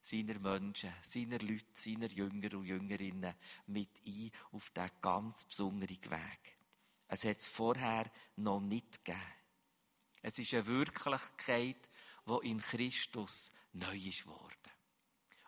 seiner 0.00 0.38
Menschen, 0.38 0.94
seiner 1.02 1.38
Leute, 1.40 1.66
seiner 1.74 2.06
Jünger 2.06 2.56
und 2.56 2.64
Jüngerinnen 2.64 3.34
mit 3.66 3.90
ein 4.06 4.30
auf 4.52 4.70
diesen 4.70 4.90
ganz 5.02 5.44
besonderen 5.44 6.02
Weg. 6.04 6.56
Es 7.06 7.24
hat 7.24 7.36
es 7.36 7.48
vorher 7.48 8.10
noch 8.36 8.60
nicht 8.60 9.04
gegeben. 9.04 9.20
Es 10.22 10.38
ist 10.38 10.54
eine 10.54 10.64
Wirklichkeit, 10.64 11.90
die 12.26 12.48
in 12.48 12.62
Christus 12.62 13.52
neu 13.74 13.98
ist 13.98 14.26
worden. 14.26 14.72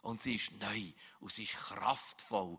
Und 0.03 0.21
sie 0.21 0.35
ist 0.35 0.53
neu 0.53 0.83
und 1.21 1.33
sie 1.33 1.45
ist 1.45 1.57
kraftvoll 1.57 2.59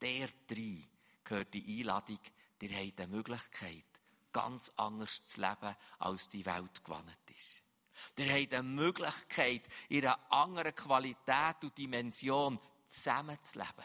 der 0.00 0.28
drei 0.46 0.82
gehört 1.24 1.54
die 1.54 1.80
Einladung, 1.80 2.20
ihr 2.60 2.76
habt 2.76 3.00
eine 3.00 3.08
Möglichkeit, 3.08 3.84
ganz 4.32 4.72
anders 4.76 5.24
zu 5.24 5.40
leben, 5.40 5.76
als 5.98 6.28
die 6.28 6.44
Welt 6.44 6.84
gewandt 6.84 7.30
ist. 7.30 7.62
Ihr 8.18 8.32
habt 8.32 8.54
eine 8.54 8.62
Möglichkeit, 8.62 9.62
in 9.88 10.06
einer 10.06 10.32
anderen 10.32 10.74
Qualität 10.74 11.56
und 11.62 11.76
Dimension 11.76 12.58
zusammenzuleben. 12.86 13.84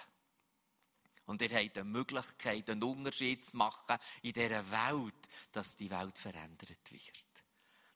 Und 1.25 1.41
ihr 1.41 1.57
habt 1.57 1.77
eine 1.77 1.85
Möglichkeit, 1.85 2.69
einen 2.69 2.83
Unterschied 2.83 3.45
zu 3.45 3.57
machen 3.57 3.97
in 4.21 4.33
dieser 4.33 4.69
Welt, 4.71 5.29
dass 5.51 5.75
die 5.75 5.89
Welt 5.89 6.17
verändert 6.17 6.91
wird. 6.91 7.43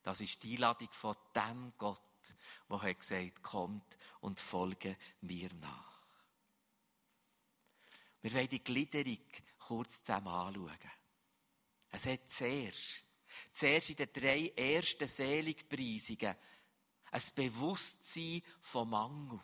Das 0.01 0.21
ist 0.21 0.41
die 0.43 0.53
Einladung 0.53 0.89
von 0.91 1.15
dem 1.35 1.73
Gott, 1.77 2.01
der 2.69 2.93
gesagt 2.93 3.37
hat, 3.37 3.43
kommt 3.43 3.97
und 4.21 4.39
folge 4.39 4.97
mir 5.21 5.53
nach. 5.55 5.96
Wir 8.21 8.33
wollen 8.33 8.49
die 8.49 8.63
Gliederung 8.63 9.25
kurz 9.59 10.03
zusammen 10.03 10.27
anschauen. 10.27 10.91
Es 11.91 12.05
hat 12.05 12.29
zuerst, 12.29 13.03
zuerst 13.51 13.89
in 13.89 13.95
den 13.95 14.13
drei 14.13 14.47
ersten 14.55 15.07
Seligpreisungen 15.07 16.35
ein 17.11 17.21
Bewusstsein 17.35 18.41
vom 18.59 18.89
Mangel 18.89 19.39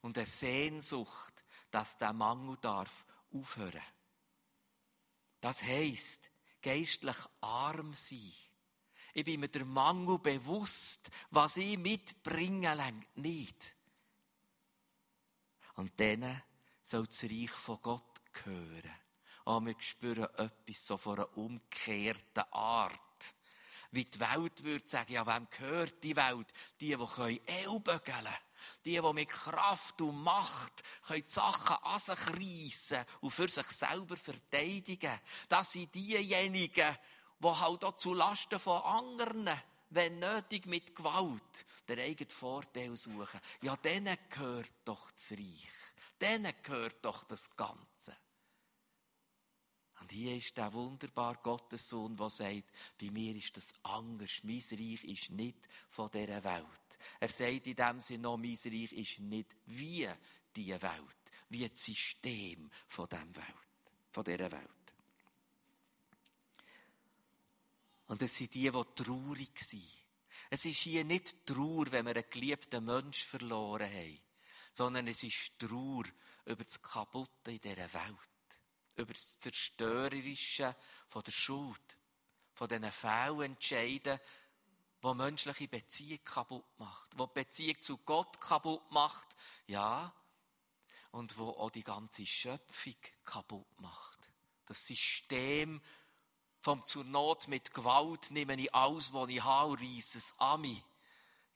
und 0.00 0.16
eine 0.16 0.26
Sehnsucht, 0.26 1.44
dass 1.70 1.98
der 1.98 2.12
Mangel 2.12 2.56
darf 2.60 3.06
aufhören. 3.32 3.82
Das 5.40 5.62
heisst, 5.62 6.30
geistlich 6.62 7.16
arm 7.40 7.92
sein. 7.94 8.32
Ich 9.14 9.24
bin 9.24 9.40
mir 9.40 9.48
der 9.48 9.64
Mangel 9.64 10.18
bewusst, 10.18 11.10
was 11.30 11.56
ich 11.56 11.78
mitbringen 11.78 13.04
nicht. 13.14 13.76
Und 15.74 15.98
dann 16.00 16.42
soll 16.86 17.06
das 17.06 17.24
Reich 17.24 17.50
von 17.50 17.80
Gott 17.82 18.22
gehören. 18.32 18.94
Ah, 19.44 19.60
wir 19.60 19.74
spüren 19.80 20.28
etwas 20.36 20.86
so 20.86 20.96
von 20.96 21.18
einer 21.18 21.36
umgekehrten 21.36 22.44
Art. 22.52 22.92
Wie 23.90 24.04
die 24.04 24.20
Welt 24.20 24.62
würde 24.62 24.88
sagen, 24.88 25.12
ja, 25.12 25.26
wem 25.26 25.48
gehört 25.50 26.02
die 26.04 26.14
Welt? 26.14 26.46
Die, 26.80 26.96
die 26.96 27.06
können 27.06 27.46
Ellbögeln. 27.46 28.28
Die, 28.84 29.00
die 29.00 29.12
mit 29.12 29.28
Kraft 29.28 30.00
und 30.00 30.22
Macht 30.22 30.82
können 31.06 31.24
die 31.26 31.32
Sachen 31.32 31.76
an 31.82 32.00
sich 32.00 32.26
reissen 32.28 33.04
und 33.20 33.30
für 33.30 33.48
sich 33.48 33.66
selber 33.66 34.16
verteidigen. 34.16 35.20
Das 35.48 35.72
sind 35.72 35.94
diejenigen, 35.94 36.96
die 37.38 37.48
halt 37.48 37.84
auch 37.84 37.96
zu 37.96 38.14
Lasten 38.14 38.58
von 38.58 38.82
anderen, 38.82 39.50
wenn 39.90 40.18
nötig 40.18 40.66
mit 40.66 40.94
Gewalt, 40.94 41.66
den 41.88 42.00
eigenen 42.00 42.30
Vorteil 42.30 42.96
suchen. 42.96 43.40
Ja, 43.62 43.76
denen 43.76 44.18
gehört 44.30 44.72
doch 44.84 45.10
das 45.12 45.32
Reich 45.32 45.95
denen 46.20 46.52
gehört 46.62 47.04
doch 47.04 47.24
das 47.24 47.54
Ganze. 47.56 48.16
Und 50.00 50.12
hier 50.12 50.36
ist 50.36 50.56
der 50.56 50.72
wunderbare 50.72 51.38
Gottessohn, 51.42 52.16
der 52.16 52.30
sagt, 52.30 52.70
bei 53.00 53.10
mir 53.10 53.34
ist 53.34 53.56
das 53.56 53.72
anders. 53.82 54.42
Mein 54.42 54.60
Reich 54.60 55.04
ist 55.04 55.30
nicht 55.30 55.66
von 55.88 56.10
dieser 56.10 56.44
Welt. 56.44 56.98
Er 57.18 57.28
sagt 57.28 57.66
in 57.66 57.76
dem 57.76 58.00
Sinne 58.00 58.22
noch, 58.24 58.36
mein 58.36 58.56
Reich 58.64 58.92
ist 58.92 59.20
nicht 59.20 59.56
wie 59.66 60.08
die 60.54 60.68
Welt, 60.68 61.32
wie 61.48 61.68
das 61.68 61.82
System 61.82 62.70
von, 62.86 63.08
dem 63.08 63.34
Welt, 63.34 63.94
von 64.10 64.24
dieser 64.24 64.52
Welt. 64.52 64.70
Und 68.08 68.22
es 68.22 68.36
sind 68.36 68.54
die, 68.54 68.70
die 68.70 69.02
traurig 69.02 69.58
sind. 69.58 69.90
Es 70.50 70.64
ist 70.64 70.78
hier 70.78 71.04
nicht 71.04 71.44
Trauer, 71.46 71.90
wenn 71.90 72.06
wir 72.06 72.14
einen 72.14 72.30
geliebten 72.30 72.84
Menschen 72.84 73.26
verloren 73.26 73.90
haben 73.90 74.25
sondern 74.76 75.06
es 75.08 75.22
ist 75.22 75.58
Trauer 75.58 76.04
über 76.44 76.62
das 76.62 76.82
Kaputte 76.82 77.50
in 77.50 77.60
dieser 77.62 77.94
Welt, 77.94 78.60
über 78.96 79.14
das 79.14 79.38
Zerstörerische 79.38 80.76
von 81.08 81.22
der 81.22 81.32
Schuld, 81.32 81.96
von 82.52 82.68
diesen 82.68 82.92
Fehlentscheiden, 82.92 84.20
wo 85.00 85.14
menschliche 85.14 85.68
Beziehung 85.68 86.22
kaputt 86.24 86.66
macht, 86.78 87.18
wo 87.18 87.26
die 87.26 87.32
Beziehung 87.44 87.80
zu 87.80 87.96
Gott 87.98 88.38
kaputt 88.38 88.90
macht, 88.90 89.28
ja, 89.66 90.12
und 91.10 91.38
wo 91.38 91.50
auch 91.52 91.70
die 91.70 91.84
ganze 91.84 92.26
Schöpfung 92.26 92.96
kaputt 93.24 93.80
macht. 93.80 94.30
Das 94.66 94.86
System 94.86 95.80
vom 96.60 96.84
zur 96.84 97.04
Not 97.04 97.48
mit 97.48 97.72
Gewalt 97.72 98.30
nehme 98.30 98.60
ich 98.60 98.74
alles, 98.74 99.14
was 99.14 99.30
ich 99.30 99.42
habe, 99.42 99.70
und 99.70 99.80
reisse 99.80 100.18
es 100.18 100.34
an 100.38 100.60
mich. 100.60 100.82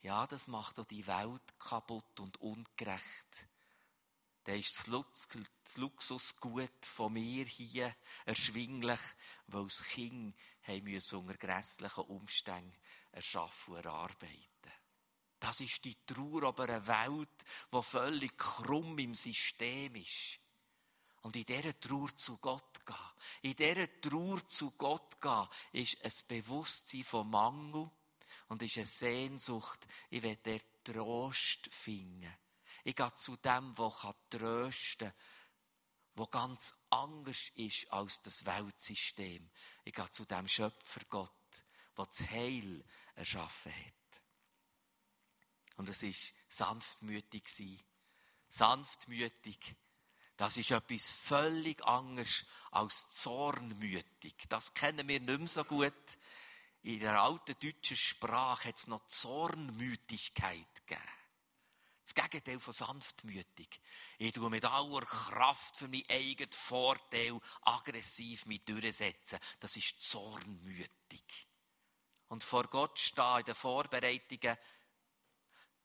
Ja, 0.03 0.27
das 0.27 0.47
macht 0.47 0.81
auch 0.81 0.87
die 0.87 1.07
Welt 1.07 1.59
kaputt 1.59 2.21
und 2.21 2.41
ungerecht. 2.41 3.47
Da 4.45 4.53
ist 4.53 4.89
das 4.89 5.77
Luxusgut 5.77 6.87
von 6.87 7.13
mir 7.13 7.45
hier 7.45 7.95
erschwinglich, 8.25 9.01
weil 9.49 9.65
das 9.65 9.85
Kind 9.85 10.35
haben 10.63 11.01
unter 11.13 11.35
grässlichen 11.35 12.05
Umständen 12.05 12.75
erschaffen 13.13 13.75
und 13.75 13.85
erarbeiten. 13.85 14.49
Das 15.39 15.61
ist 15.61 15.85
die 15.85 15.97
Trauer 16.07 16.49
über 16.49 16.65
eine 16.65 16.87
Welt, 16.87 17.45
die 17.73 17.83
völlig 17.83 18.37
krumm 18.39 18.99
im 18.99 19.15
System 19.15 19.95
ist. 19.97 20.39
Und 21.23 21.37
in 21.37 21.45
dieser 21.45 21.79
Trauer 21.79 22.17
zu 22.17 22.39
Gott 22.39 22.87
gehen, 22.87 22.97
in 23.43 23.57
dieser 23.57 24.01
Trauer 24.01 24.47
zu 24.49 24.71
Gott 24.73 25.21
gehen, 25.21 25.49
ist 25.73 26.03
ein 26.03 26.13
Bewusstsein 26.29 27.05
von 27.05 27.29
Mangel 27.29 27.91
und 28.51 28.63
ist 28.63 28.79
eine 28.79 28.87
Sehnsucht, 28.87 29.87
ich 30.11 30.23
will 30.23 30.37
der 30.37 30.61
Trost 30.83 31.69
finden. 31.73 32.37
Ich 32.83 32.97
gehe 32.97 33.15
zu 33.15 33.37
dem, 33.37 33.73
der 33.75 34.15
trösten 34.29 35.09
kann, 35.09 35.19
wo 36.17 36.27
ganz 36.27 36.75
anders 36.91 37.53
ist 37.55 37.91
als 37.93 38.21
das 38.23 38.45
Weltsystem. 38.45 39.49
Ich 39.85 39.95
gehe 39.95 40.11
zu 40.11 40.25
dem 40.25 40.49
Schöpfer 40.49 41.01
Gott, 41.09 41.31
der 41.97 42.07
das 42.07 42.29
Heil 42.29 42.85
erschaffen 43.15 43.73
hat. 43.73 44.23
Und 45.77 45.89
es 45.89 46.03
ist 46.03 46.35
sanftmütig 46.49 47.47
sein. 47.47 47.79
Sanftmütig. 48.49 49.77
Das 50.37 50.57
ist 50.57 50.73
etwas 50.73 51.09
völlig 51.09 51.85
anderes 51.85 52.45
als 52.73 53.13
zornmütig. 53.13 54.35
Das 54.49 54.75
kennen 54.75 55.07
wir 55.07 55.21
nicht 55.21 55.39
mehr 55.39 55.49
so 55.49 55.63
gut. 55.63 56.19
In 56.83 57.01
der 57.01 57.21
alten 57.21 57.57
deutschen 57.61 57.97
Sprache 57.97 58.69
hat 58.69 58.79
es 58.79 58.87
noch 58.87 59.07
Zornmütigkeit 59.07 60.87
gegeben. 60.87 61.03
Das 62.03 62.15
Gegenteil 62.15 62.59
von 62.59 62.73
sanftmütig. 62.73 63.81
Ich 64.19 64.33
tue 64.33 64.51
mit 64.51 64.65
aller 64.65 65.03
Kraft 65.03 65.77
für 65.77 65.89
meinen 65.89 66.09
eigenen 66.09 66.51
Vorteil 66.51 67.39
aggressiv 67.63 68.47
mich 68.47 68.65
durchsetzen. 68.65 69.39
Das 69.61 69.77
ist 69.77 70.03
zornmütig. 70.03 71.49
Und 72.29 72.43
vor 72.43 72.65
Gott 72.65 72.99
stehen 72.99 73.41
in 73.41 73.45
den 73.45 73.55
Vorbereitungen 73.55 74.57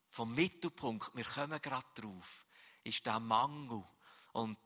vom 0.08 0.34
Mittelpunkt, 0.34 1.14
wir 1.14 1.26
kommen 1.26 1.62
gerade 1.62 1.88
drauf, 1.96 2.46
ist 2.84 3.06
der 3.06 3.20
Mangel 3.20 3.84
und 4.32 4.58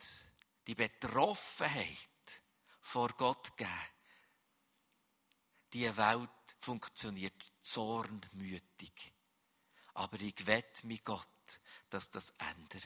die 0.68 0.76
Betroffenheit 0.76 2.44
vor 2.82 3.10
Gott 3.10 3.58
geben. 3.58 3.99
Die 5.74 5.96
Welt 5.98 6.30
funktioniert 6.58 7.52
zornmütig. 7.62 9.14
Aber 9.94 10.20
ich 10.20 10.46
wette 10.46 10.88
mit 10.88 11.04
Gott, 11.04 11.28
dass 11.90 12.10
das 12.10 12.32
ändert. 12.32 12.84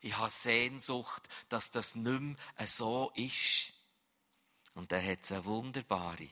Ich 0.00 0.16
habe 0.16 0.30
Sehnsucht, 0.30 1.28
dass 1.48 1.70
das 1.70 1.94
nicht 1.94 2.20
mehr 2.20 2.66
so 2.66 3.12
ist. 3.14 3.72
Und 4.74 4.90
da 4.90 5.00
hat 5.00 5.22
es 5.22 5.32
eine 5.32 5.44
wunderbare, 5.44 6.28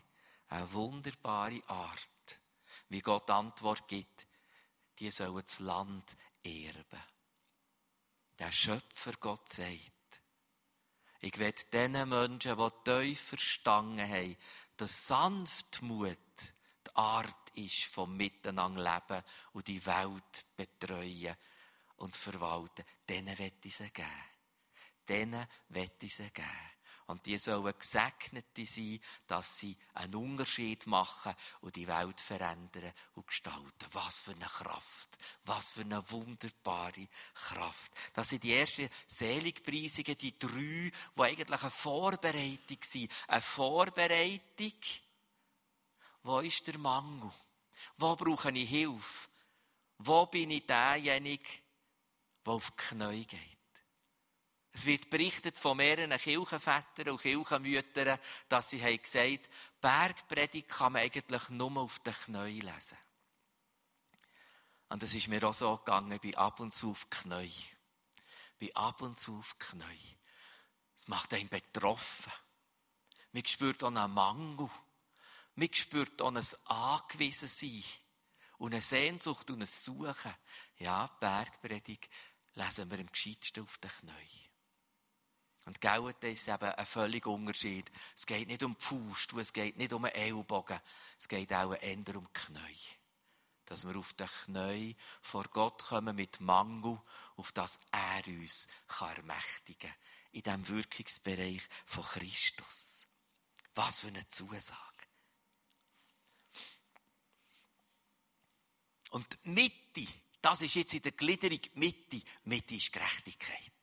eine 0.49 0.73
wunderbare 0.73 1.63
Art, 1.69 2.41
wie 2.89 3.01
Gott 3.01 3.31
Antwort 3.31 3.87
gibt. 3.87 4.27
Die 4.99 5.11
sollen 5.11 5.43
das 5.43 5.61
Land 5.61 6.17
erben. 6.43 7.03
Der 8.39 8.51
Schöpfer 8.51 9.13
Gott 9.21 9.53
sagt, 9.53 9.93
ich 11.21 11.39
werde 11.39 11.63
diesen 11.73 12.09
Menschen, 12.09 12.57
die 12.57 12.85
tief 12.85 13.21
verstanden 13.21 14.09
haben, 14.09 14.37
dass 14.77 15.07
Sanftmut 15.07 16.19
die 16.87 16.95
Art 16.95 17.51
ist 17.55 17.85
vom 17.85 18.17
Miteinander 18.17 18.83
leben 18.83 19.23
und 19.53 19.69
die 19.69 19.85
Welt 19.85 20.47
betreuen 20.57 21.37
und 21.97 22.17
verwalten. 22.17 22.85
Denen 23.09 23.39
werde 23.39 23.57
ich 23.65 23.77
sie 23.77 23.91
geben. 23.91 24.09
Denen 25.09 25.47
werde 25.69 26.07
ich 26.07 26.15
sie 26.15 26.31
geben. 26.31 26.49
Und 27.11 27.27
die 27.27 27.39
sollen 27.39 27.75
Gesegnete 27.77 28.65
sein, 28.65 29.01
dass 29.27 29.59
sie 29.59 29.77
einen 29.95 30.15
Unterschied 30.15 30.87
machen 30.87 31.35
und 31.61 31.75
die 31.75 31.89
Welt 31.89 32.21
verändern 32.21 32.93
und 33.15 33.27
gestalten. 33.27 33.87
Was 33.93 34.21
für 34.21 34.31
eine 34.31 34.45
Kraft. 34.45 35.19
Was 35.45 35.73
für 35.73 35.81
eine 35.81 36.09
wunderbare 36.11 37.09
Kraft. 37.35 37.93
Das 38.15 38.29
sind 38.29 38.45
die 38.45 38.55
ersten 38.55 38.89
Seligpreisungen, 39.09 40.17
die 40.19 40.39
drei, 40.39 40.93
die 41.17 41.21
eigentlich 41.21 41.63
eine 41.63 41.71
Vorbereitung 41.71 42.79
sind. 42.83 43.13
Eine 43.27 43.43
Vorbereitung. 43.43 44.75
Wo 46.23 46.39
ist 46.39 46.67
der 46.69 46.79
Mangel? 46.79 47.33
Wo 47.97 48.15
brauche 48.15 48.53
ich 48.53 48.69
Hilfe? 48.69 49.29
Wo 49.99 50.27
bin 50.27 50.53
ich 50.53 50.67
derjenige, 50.67 51.45
der 52.47 52.53
auf 52.53 52.71
die 52.71 52.77
Knie 52.77 53.25
geht? 53.25 53.60
Es 54.73 54.87
wird 54.87 55.11
berichtet 55.11 55.59
von 55.59 55.77
mehreren 55.77 56.17
Kirchenvätern 56.17 57.11
und 57.11 57.21
Kirchenmüttern, 57.21 58.19
dass 58.49 58.71
sie 58.71 58.83
haben 58.83 59.03
gesagt, 59.03 59.51
Bergpredigt 59.81 60.69
kann 60.69 60.93
man 60.93 61.03
eigentlich 61.03 61.49
nur 61.51 61.77
auf 61.77 61.99
den 62.01 62.15
Knien 62.15 62.61
lesen. 62.61 62.99
Und 64.89 65.03
es 65.03 65.15
ist 65.15 65.29
mir 65.29 65.43
auch 65.45 65.55
so 65.55 65.77
gegangen, 65.77 66.19
bin 66.19 66.37
ab 66.37 66.61
und 66.61 66.75
zu 66.75 66.91
auf 66.91 67.05
die 67.07 67.17
Knie. 67.17 67.45
Ich 67.45 67.77
bin 68.59 68.77
ab 68.77 69.03
und 69.03 69.19
zu 69.19 69.39
auf 69.39 69.55
die 69.55 69.67
Knie. 69.67 70.19
Es 70.97 71.09
macht 71.09 71.33
einen 71.33 71.49
betroffen. 71.49 72.33
Man 73.33 73.47
spürt 73.47 73.83
auch 73.85 73.89
einen 73.89 74.13
Mangel. 74.13 74.69
Man 75.55 75.73
spürt 75.73 76.21
auch 76.21 76.35
ein 76.35 76.45
Angewiesensein 76.65 77.85
und 78.59 78.73
eine 78.73 78.83
Sehnsucht 78.83 79.51
und 79.51 79.63
ein 79.63 79.67
Suchen. 79.67 80.35
Ja, 80.79 81.07
Bergpredigt 81.07 82.11
lesen 82.55 82.91
wir 82.91 82.99
im 82.99 83.11
Gescheitsten 83.11 83.63
auf 83.63 83.79
den 83.79 83.91
Knien. 83.91 84.50
Und 85.67 85.81
Geld 85.81 86.25
ist 86.25 86.49
eben 86.49 86.73
ein 86.73 86.87
völliger 86.87 87.31
Unterschied. 87.31 87.91
Es 88.17 88.27
geht 88.27 88.49
nicht 88.49 88.63
um 88.63 88.77
die 88.77 88.85
Faust, 88.85 89.33
es 89.35 89.53
geht 89.53 89.77
nicht 89.77 89.93
um 89.93 90.03
den 90.03 90.13
Ellbogen, 90.13 90.81
es 91.19 91.29
geht 91.29 91.53
auch 91.53 91.75
eher 91.75 91.97
um 91.97 92.05
die 92.05 92.33
Knie. 92.33 92.79
Dass 93.67 93.87
wir 93.87 93.97
auf 93.97 94.15
den 94.15 94.27
Knie 94.27 94.97
vor 95.21 95.45
Gott 95.45 95.83
kommen 95.83 96.17
mit 96.17 96.41
Mangel, 96.41 97.01
auf 97.37 97.53
das 97.53 97.79
er 97.93 98.27
uns 98.27 98.69
kann 98.89 99.17
ermächtigen 99.17 99.91
kann. 99.91 99.99
In 100.33 100.43
diesem 100.43 100.69
Wirkungsbereich 100.69 101.63
von 101.87 102.05
Christus. 102.05 103.07
Was 103.75 104.01
für 104.01 104.09
eine 104.09 104.27
Zusage. 104.29 104.79
Und 109.11 109.45
Mitte, 109.45 110.07
das 110.41 110.63
ist 110.63 110.75
jetzt 110.75 110.95
in 110.95 111.03
der 111.03 111.13
Gliederung 111.13 111.61
Mitte, 111.75 112.23
Mitte 112.45 112.77
ist 112.77 112.93
Gerechtigkeit. 112.93 113.80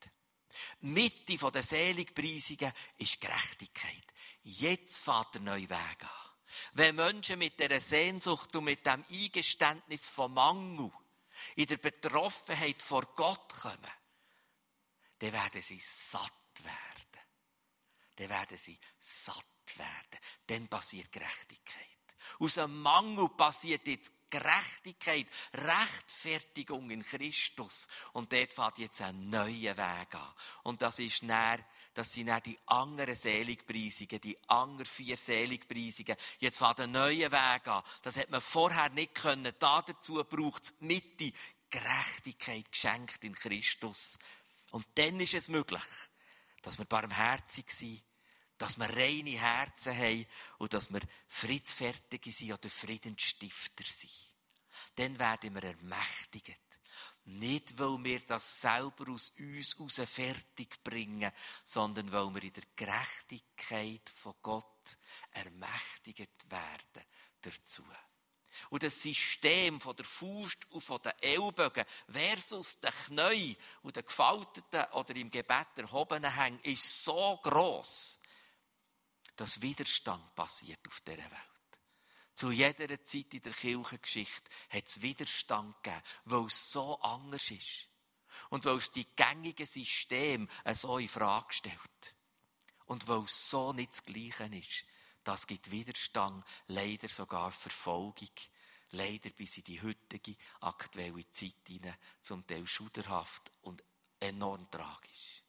Mitte 0.81 1.37
von 1.37 1.51
der 1.51 1.63
Seligpreisungen 1.63 2.71
ist 2.97 3.21
Gerechtigkeit. 3.21 4.05
Jetzt 4.43 5.03
fährt 5.03 5.35
der 5.35 5.41
neue 5.41 5.69
Weg 5.69 6.03
an. 6.03 6.27
Wenn 6.73 6.95
Menschen 6.95 7.39
mit 7.39 7.59
der 7.59 7.79
Sehnsucht 7.81 8.55
und 8.55 8.63
mit 8.63 8.85
dem 8.85 9.03
Eingeständnis 9.09 10.07
von 10.07 10.33
Mangel 10.33 10.91
in 11.55 11.67
der 11.67 11.77
Betroffenheit 11.77 12.81
vor 12.81 13.05
Gott 13.15 13.53
kommen, 13.61 13.91
dann 15.19 15.33
werden 15.33 15.61
sie 15.61 15.79
satt 15.79 16.31
werden. 16.63 17.25
Dann 18.15 18.29
werden 18.29 18.57
sie 18.57 18.79
satt 18.99 19.45
werden. 19.75 20.19
Dann 20.45 20.67
passiert 20.67 21.11
Gerechtigkeit. 21.11 21.96
Aus 22.39 22.57
einem 22.57 22.81
Mangel 22.81 23.29
passiert 23.29 23.87
jetzt 23.87 24.11
Gerechtigkeit, 24.29 25.27
Rechtfertigung 25.53 26.89
in 26.89 27.03
Christus. 27.03 27.87
Und 28.13 28.33
dort 28.33 28.53
fährt 28.53 28.79
jetzt 28.79 29.01
ein 29.01 29.29
neuer 29.29 29.77
Weg 29.77 30.15
an. 30.15 30.33
Und 30.63 30.81
das 30.81 30.99
ist 30.99 31.23
näher, 31.23 31.59
das 31.93 32.13
sind 32.13 32.27
dann 32.27 32.43
die 32.43 32.59
anderen 32.67 33.15
Seligpreisungen, 33.15 34.21
die 34.21 34.37
anderen 34.49 34.85
vier 34.85 35.17
Seligpreisungen. 35.17 36.15
Jetzt 36.39 36.59
fährt 36.59 36.81
ein 36.81 36.91
neuer 36.91 37.31
Weg 37.31 37.67
an. 37.67 37.83
Das 38.03 38.17
hat 38.17 38.29
man 38.29 38.41
vorher 38.41 38.89
nicht 38.89 39.15
können. 39.15 39.53
Da 39.59 39.81
dazu 39.81 40.23
braucht 40.23 40.63
es 40.63 40.81
Mitte 40.81 41.31
Gerechtigkeit 41.69 42.71
geschenkt 42.71 43.23
in 43.23 43.33
Christus. 43.33 44.19
Und 44.71 44.85
dann 44.95 45.19
ist 45.19 45.33
es 45.33 45.49
möglich, 45.49 45.81
dass 46.61 46.77
wir 46.77 46.85
barmherzig 46.85 47.71
sind, 47.71 48.03
dass 48.57 48.77
wir 48.77 48.89
reine 48.89 49.39
Herzen 49.39 49.95
haben 49.95 50.25
und 50.57 50.73
dass 50.73 50.91
wir 50.91 51.01
friedfertige 51.27 52.31
sind 52.31 52.53
oder 52.53 52.69
Friedensstifter 52.69 53.83
sind. 53.85 54.11
Dann 54.95 55.19
werden 55.19 55.53
wir 55.53 55.63
ermächtigt. 55.63 56.59
Nicht, 57.25 57.77
weil 57.77 58.03
wir 58.03 58.19
das 58.21 58.61
selber 58.61 59.11
aus 59.11 59.33
uns 59.37 59.75
heraus 59.75 60.01
fertig 60.09 60.81
bringen, 60.81 61.31
sondern 61.65 62.11
weil 62.11 62.33
wir 62.33 62.43
in 62.43 62.53
der 62.53 62.63
Gerechtigkeit 62.75 64.09
von 64.09 64.33
Gott 64.41 64.97
ermächtigt 65.31 66.49
werden 66.49 67.05
dazu. 67.41 67.83
Und 68.69 68.83
das 68.83 69.01
System 69.01 69.79
von 69.81 69.95
der 69.95 70.05
Faust 70.05 70.71
und 70.71 70.83
von 70.83 71.01
den 71.01 71.11
Ellbogen 71.21 71.85
versus 72.09 72.79
den 72.79 72.91
Knien 73.05 73.57
und 73.83 73.95
den 73.95 74.05
gefalteten 74.05 74.85
oder 74.93 75.15
im 75.15 75.29
Gebet 75.29 75.67
erhobenen 75.77 76.33
Hängen 76.33 76.59
ist 76.61 77.03
so 77.03 77.39
gross, 77.43 78.19
dass 79.37 79.61
Widerstand 79.61 80.35
passiert 80.35 80.85
auf 80.87 80.99
dieser 81.01 81.17
Welt. 81.17 81.57
Zu 82.33 82.51
jeder 82.51 83.03
Zeit 83.03 83.33
in 83.33 83.41
der 83.41 83.53
Kirchengeschichte 83.53 84.51
hat 84.69 84.87
es 84.87 85.01
Widerstand 85.01 85.81
gegeben, 85.81 86.03
weil 86.25 86.45
es 86.45 86.71
so 86.71 86.99
anders 87.01 87.49
ist. 87.49 87.87
Und 88.49 88.65
weil 88.65 88.77
es 88.77 88.91
die 88.91 89.07
gängigen 89.15 89.65
Systeme 89.65 90.47
so 90.73 90.97
in 90.97 91.07
Frage 91.07 91.51
stellt. 91.51 92.15
Und 92.85 93.07
weil 93.07 93.23
es 93.23 93.49
so 93.49 93.73
nicht 93.73 93.91
das 93.91 94.03
Gleiche 94.03 94.45
ist. 94.55 94.85
Das 95.23 95.47
gibt 95.47 95.71
Widerstand, 95.71 96.45
leider 96.67 97.09
sogar 97.09 97.51
Verfolgung, 97.51 98.29
leider 98.91 99.29
bis 99.31 99.57
in 99.57 99.63
die 99.63 99.81
heutige 99.81 100.35
aktuelle 100.61 101.29
Zeit 101.31 101.55
hinein 101.67 101.97
zum 102.21 102.45
Teil 102.45 102.67
schuderhaft 102.67 103.51
und 103.61 103.83
enorm 104.19 104.69
tragisch. 104.69 105.43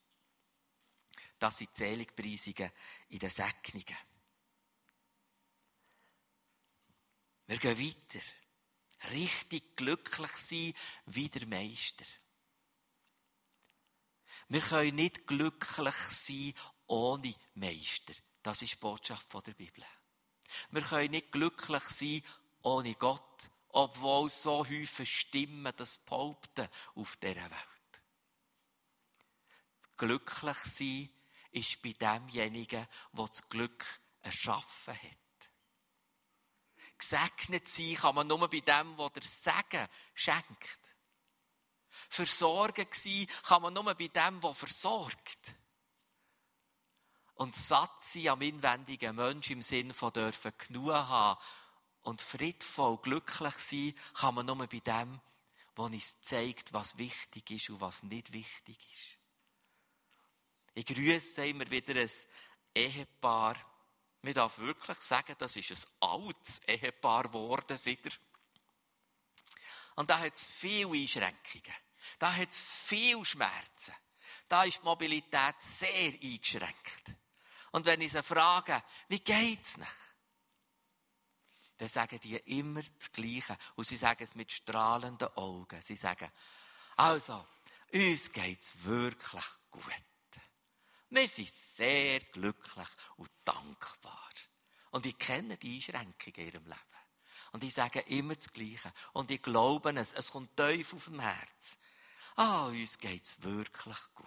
Das 1.39 1.59
sind 1.59 1.71
die 1.75 1.79
Seligpreisungen 1.79 2.73
in 3.09 3.19
den 3.19 3.31
Segnungen. 3.31 3.97
Wir 7.47 7.59
gehen 7.59 7.79
weiter. 7.79 8.25
Richtig 9.11 9.77
glücklich 9.77 10.33
sein 10.33 10.75
wie 11.07 11.29
der 11.29 11.47
Meister. 11.47 12.05
Wir 14.49 14.61
können 14.61 14.97
nicht 14.97 15.27
glücklich 15.27 15.95
sein 15.95 16.55
ohne 16.87 17.35
Meister. 17.55 18.15
Das 18.43 18.63
ist 18.63 18.75
die 18.75 18.79
Botschaft 18.79 19.33
der 19.47 19.55
Bibel. 19.55 19.85
Wir 20.71 20.83
können 20.83 21.11
nicht 21.11 21.33
glücklich 21.33 21.85
sein 21.85 22.23
ohne 22.63 22.95
Gott, 22.95 23.51
obwohl 23.69 24.29
so 24.31 24.67
häufig 24.67 25.21
Stimmen 25.21 25.73
das 25.77 25.99
behaupten 25.99 26.69
auf 26.95 27.17
dieser 27.17 27.51
Welt. 27.51 28.03
Glücklich 29.97 30.59
sein 30.65 31.11
ist 31.59 31.83
bei 31.83 31.93
demjenigen, 31.93 32.87
der 33.13 33.27
das 33.27 33.49
Glück 33.49 33.85
erschaffen 34.21 34.95
hat. 34.95 35.51
Gesegnet 36.99 37.69
sein 37.69 37.95
kann 37.95 38.15
man 38.15 38.27
nur 38.27 38.49
bei 38.49 38.61
dem, 38.61 38.97
der 38.97 39.11
der 39.11 39.23
Segen 39.23 39.89
schenkt. 40.15 40.81
Versorgen 42.09 42.89
sein 42.91 43.27
kann 43.45 43.63
man 43.63 43.75
nur 43.75 43.95
bei 43.95 44.09
dem, 44.09 44.41
der 44.41 44.55
versorgt. 44.55 45.55
Und 47.35 47.55
satt 47.55 48.03
sein 48.03 48.29
am 48.29 48.43
inwendigen 48.43 49.15
Mensch 49.15 49.51
im 49.51 49.63
Sinn 49.63 49.95
von 49.95 50.13
dürfen 50.13 50.53
genug 50.59 50.93
haben 50.93 51.41
und 52.03 52.21
friedvoll 52.21 52.99
glücklich 52.99 53.55
sein 53.55 53.95
kann 54.15 54.35
man 54.35 54.47
nur 54.47 54.57
bei 54.57 54.81
dem, 54.81 55.21
der 55.77 55.85
uns 55.85 56.21
zeigt, 56.21 56.73
was 56.73 56.99
wichtig 56.99 57.51
ist 57.53 57.71
und 57.71 57.81
was 57.81 58.03
nicht 58.03 58.33
wichtig 58.33 58.79
ist. 58.93 59.18
Ich 60.79 60.87
grüße 60.87 61.45
immer 61.45 61.69
wieder 61.69 62.01
ein 62.01 62.11
Ehepaar. 62.73 63.57
Man 64.23 64.33
darf 64.33 64.61
wirklich 64.61 64.99
sagen, 64.99 65.35
das 65.37 65.57
ist 65.57 65.73
ein 65.73 66.09
altes 66.09 66.61
Ehepaar 66.69 67.25
geworden, 67.25 67.77
seid 67.77 68.21
Und 69.97 70.09
da 70.09 70.21
hat 70.21 70.35
es 70.35 70.47
viele 70.47 70.93
Einschränkungen. 70.93 71.75
Da 72.21 72.33
hat 72.33 72.53
es 72.53 72.61
viele 72.61 73.25
Schmerzen. 73.25 73.93
Da 74.47 74.63
ist 74.63 74.79
die 74.79 74.85
Mobilität 74.85 75.57
sehr 75.59 76.13
eingeschränkt. 76.13 77.13
Und 77.73 77.85
wenn 77.85 78.01
ich 78.01 78.13
sie 78.13 78.23
frage, 78.23 78.81
wie 79.09 79.19
geht's 79.19 79.79
nicht? 79.79 79.91
Dann 81.79 81.89
sagen 81.89 82.21
die 82.21 82.37
immer 82.37 82.83
das 82.83 83.11
Gleiche. 83.11 83.59
Und 83.75 83.83
sie 83.83 83.97
sagen 83.97 84.23
es 84.23 84.37
mit 84.37 84.53
strahlenden 84.53 85.27
Augen. 85.35 85.83
Sie 85.83 85.97
sagen, 85.97 86.31
also, 86.95 87.45
uns 87.93 88.33
geht's 88.33 88.85
wirklich 88.85 89.45
gut. 89.73 90.08
Wir 91.11 91.29
sind 91.29 91.49
sehr 91.49 92.21
glücklich 92.21 92.89
und 93.17 93.31
dankbar. 93.45 94.31
Und 94.91 95.07
ich 95.07 95.19
kenne 95.19 95.57
die 95.57 95.77
Einschränkungen 95.77 96.35
in 96.37 96.47
ihrem 96.47 96.65
Leben. 96.65 96.99
Und 97.53 97.65
ich 97.65 97.75
sage 97.75 98.01
immer 98.01 98.35
das 98.35 98.53
Gleiche. 98.53 98.93
Und 99.13 99.31
ich 99.31 99.43
glaube 99.43 99.93
es. 99.99 100.13
Es 100.13 100.31
kommt 100.31 100.57
tief 100.57 100.93
auf 100.93 101.05
dem 101.05 101.21
Herz. 101.21 101.79
Ah, 102.37 102.67
uns 102.67 102.99
geht's 102.99 103.43
wirklich 103.43 104.15
gut. 104.15 104.27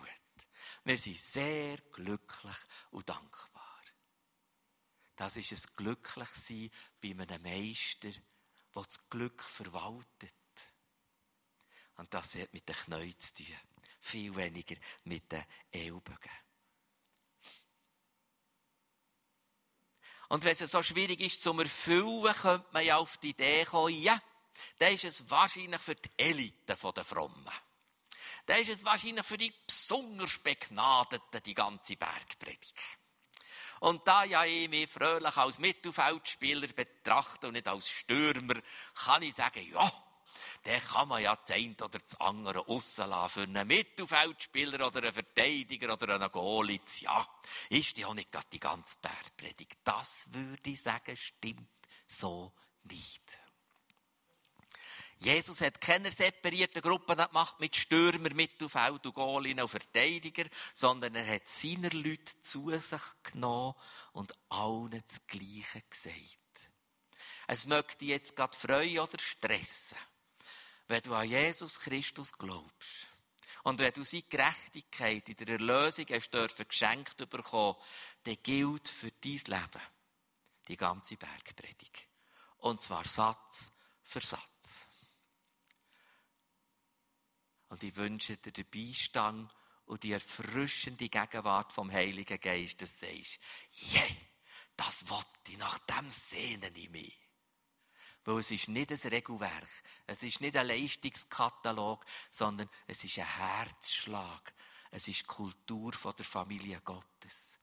Wir 0.83 0.97
sind 0.97 1.19
sehr 1.19 1.77
glücklich 1.77 2.57
und 2.89 3.07
dankbar. 3.07 3.61
Das 5.15 5.35
ist 5.35 5.51
ein 5.51 5.75
Glücklichsein 5.75 6.71
bei 6.99 7.11
einem 7.11 7.43
Meister, 7.43 8.09
der 8.09 8.83
das 8.83 9.09
Glück 9.09 9.43
verwaltet. 9.43 10.33
Und 11.97 12.11
das 12.13 12.35
hat 12.35 12.53
mit 12.53 12.67
den 12.67 12.75
Knien 12.75 13.19
zu 13.19 13.35
tun. 13.35 13.55
Viel 13.99 14.35
weniger 14.35 14.75
mit 15.03 15.31
den 15.31 15.45
Ellbogen. 15.69 16.31
Und 20.31 20.45
wenn 20.45 20.53
es 20.53 20.59
so 20.59 20.81
schwierig 20.81 21.19
ist 21.19 21.43
zum 21.43 21.59
Erfüllen, 21.59 22.33
könnte 22.33 22.65
man 22.71 22.85
ja 22.85 22.95
auf 22.95 23.17
die 23.17 23.31
Idee 23.31 23.65
kommen, 23.65 23.93
ja, 24.01 24.17
dann 24.79 24.93
ist 24.93 25.03
es 25.03 25.29
wahrscheinlich 25.29 25.81
für 25.81 25.95
die 25.95 26.09
Elite 26.15 26.77
der 26.95 27.03
Frommen. 27.03 27.49
Dann 28.45 28.61
ist 28.61 28.69
es 28.69 28.85
wahrscheinlich 28.85 29.25
für 29.25 29.37
die 29.37 29.53
besonders 29.67 30.37
Begnadeten 30.37 31.43
die 31.43 31.53
ganze 31.53 31.97
Bergpredigt. 31.97 32.77
Und 33.81 34.07
da 34.07 34.23
ja 34.23 34.45
ich 34.45 34.69
mich 34.69 34.89
fröhlich 34.89 35.35
als 35.35 35.59
Mittelfeldspieler 35.59 36.67
betrachte 36.67 37.47
und 37.47 37.53
nicht 37.53 37.67
als 37.67 37.89
Stürmer, 37.89 38.55
kann 39.03 39.23
ich 39.23 39.35
sagen, 39.35 39.69
ja, 39.69 39.91
dann 40.63 40.81
kann 40.81 41.07
man 41.07 41.21
ja 41.21 41.35
das 41.35 41.51
eine 41.51 41.75
oder 41.75 41.99
das 41.99 42.19
andere 42.19 42.59
rauslassen. 42.59 43.29
Für 43.29 43.41
einen 43.43 43.67
Mittelfeldspieler 43.67 44.87
oder 44.87 45.03
einen 45.03 45.13
Verteidiger 45.13 45.93
oder 45.93 46.15
einen 46.15 46.31
Golitz, 46.31 47.01
ja, 47.01 47.27
ist 47.69 47.97
ja 47.97 48.13
nicht 48.13 48.31
gerade 48.31 48.47
die 48.51 48.59
ganze 48.59 48.97
Bergpredigt. 49.01 49.77
Das 49.83 50.27
würde 50.31 50.69
ich 50.69 50.81
sagen, 50.81 51.15
stimmt 51.17 51.67
so 52.07 52.53
nicht. 52.83 53.41
Jesus 55.23 55.61
hat 55.61 55.79
keine 55.79 56.11
separierten 56.11 56.81
Gruppen 56.81 57.15
gemacht 57.15 57.59
mit 57.59 57.75
Stürmer, 57.75 58.33
Mittelfeld 58.33 59.05
und 59.05 59.17
und 59.17 59.67
Verteidiger, 59.67 60.45
sondern 60.73 61.13
er 61.13 61.35
hat 61.35 61.47
seine 61.47 61.89
Leute 61.89 62.39
zu 62.39 62.71
sich 62.71 63.01
genommen 63.21 63.75
und 64.13 64.33
allen 64.49 64.89
das 64.89 65.21
Gleiche 65.27 65.83
gesagt. 65.87 66.71
Es 67.45 67.67
möchte 67.67 67.99
dich 67.99 68.09
jetzt 68.09 68.35
gerade 68.35 68.57
freuen 68.57 68.97
oder 68.97 69.19
stressen, 69.19 69.97
wenn 70.91 71.01
du 71.01 71.15
an 71.15 71.27
Jesus 71.27 71.79
Christus 71.79 72.33
glaubst. 72.33 73.07
Und 73.63 73.79
wenn 73.79 73.93
du 73.93 74.03
seine 74.03 74.23
Gerechtigkeit 74.23 75.29
in 75.29 75.35
der 75.37 75.47
Erlösung 75.49 76.05
hast 76.09 76.31
dürfen 76.31 76.67
geschenkt 76.67 77.17
bekommen, 77.29 77.77
dann 78.23 78.37
gilt 78.43 78.89
für 78.89 79.11
dein 79.11 79.31
Leben 79.31 79.81
die 80.67 80.77
ganze 80.77 81.15
Bergpredigt. 81.15 82.07
Und 82.57 82.81
zwar 82.81 83.05
Satz 83.05 83.71
für 84.03 84.21
Satz. 84.21 84.87
Und 87.69 87.83
ich 87.83 87.95
wünsche 87.95 88.35
dir 88.37 88.51
den 88.51 88.69
Beistand 88.69 89.49
und 89.85 90.03
die 90.03 90.11
erfrischende 90.11 91.07
Gegenwart 91.07 91.71
vom 91.71 91.89
Heiligen 91.89 92.39
Geist, 92.39 92.81
dass 92.81 92.97
du 92.97 93.05
sagst, 93.05 93.39
yeah, 93.93 94.07
das 94.75 95.09
wollte 95.09 95.27
ich, 95.47 95.57
nach 95.57 95.79
dem 95.79 96.11
sehne 96.11 96.69
ich 96.75 96.89
mich. 96.89 97.17
Weil 98.25 98.39
es 98.39 98.51
ist 98.51 98.67
nicht 98.67 98.91
ein 98.91 99.09
Regelwerk, 99.11 99.83
es 100.05 100.21
ist 100.23 100.41
nicht 100.41 100.55
ein 100.55 100.67
Leistungskatalog, 100.67 102.05
sondern 102.29 102.69
es 102.87 103.03
ist 103.03 103.17
ein 103.17 103.25
Herzschlag. 103.25 104.53
Es 104.91 105.07
ist 105.07 105.21
die 105.21 105.25
Kultur 105.25 105.91
der 105.91 106.25
Familie 106.25 106.81
Gottes. 106.81 107.57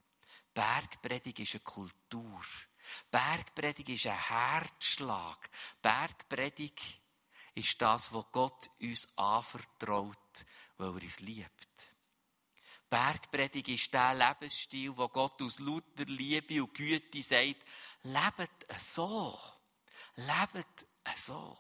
Bergpredigt 0.53 1.41
ist 1.41 1.55
eine 1.55 1.61
Kultur. 1.61 2.43
Bergpredigt 3.11 3.91
ist 3.91 4.07
ein 4.07 4.19
Herzschlag. 4.19 5.49
Bergpredigt 5.83 7.01
ist 7.55 7.81
das, 7.81 8.13
was 8.13 8.25
Gott 8.33 8.71
uns 8.81 9.09
anvertraut, 9.17 10.45
weil 10.79 10.89
er 10.89 11.03
uns 11.03 11.21
liebt. 11.21 11.69
Bergpredigt 12.89 13.69
ist 13.69 13.93
der 13.93 14.15
Lebensstil, 14.15 14.97
wo 14.97 15.09
Gott 15.09 15.43
aus 15.43 15.59
lauter 15.59 16.07
Liebe 16.07 16.63
und 16.63 16.75
Güte 16.75 17.23
sagt, 17.23 17.63
lebt 18.03 18.81
so. 18.81 19.39
Lebt 20.19 20.87
so. 21.15 21.57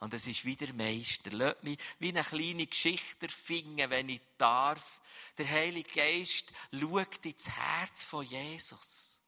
Und 0.00 0.12
es 0.12 0.26
ist 0.26 0.44
wieder 0.44 0.72
Meister. 0.72 1.30
Lasst 1.30 1.62
mich 1.62 1.78
wie 2.00 2.08
eine 2.08 2.24
kleine 2.24 2.66
Geschichte 2.66 3.28
finden, 3.28 3.88
wenn 3.90 4.08
ich 4.08 4.20
darf. 4.36 5.00
Der 5.38 5.48
Heilige 5.48 5.90
Geist 5.90 6.52
schaut 6.72 7.24
ins 7.24 7.48
Herz 7.50 8.04
von 8.04 8.24
Jesus. 8.26 9.18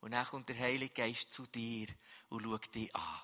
Und 0.00 0.10
dann 0.10 0.26
kommt 0.26 0.48
der 0.48 0.58
Heilige 0.58 0.92
Geist 0.92 1.32
zu 1.32 1.46
dir 1.46 1.86
und 2.28 2.42
schaut 2.42 2.74
dich 2.74 2.94
an. 2.94 3.20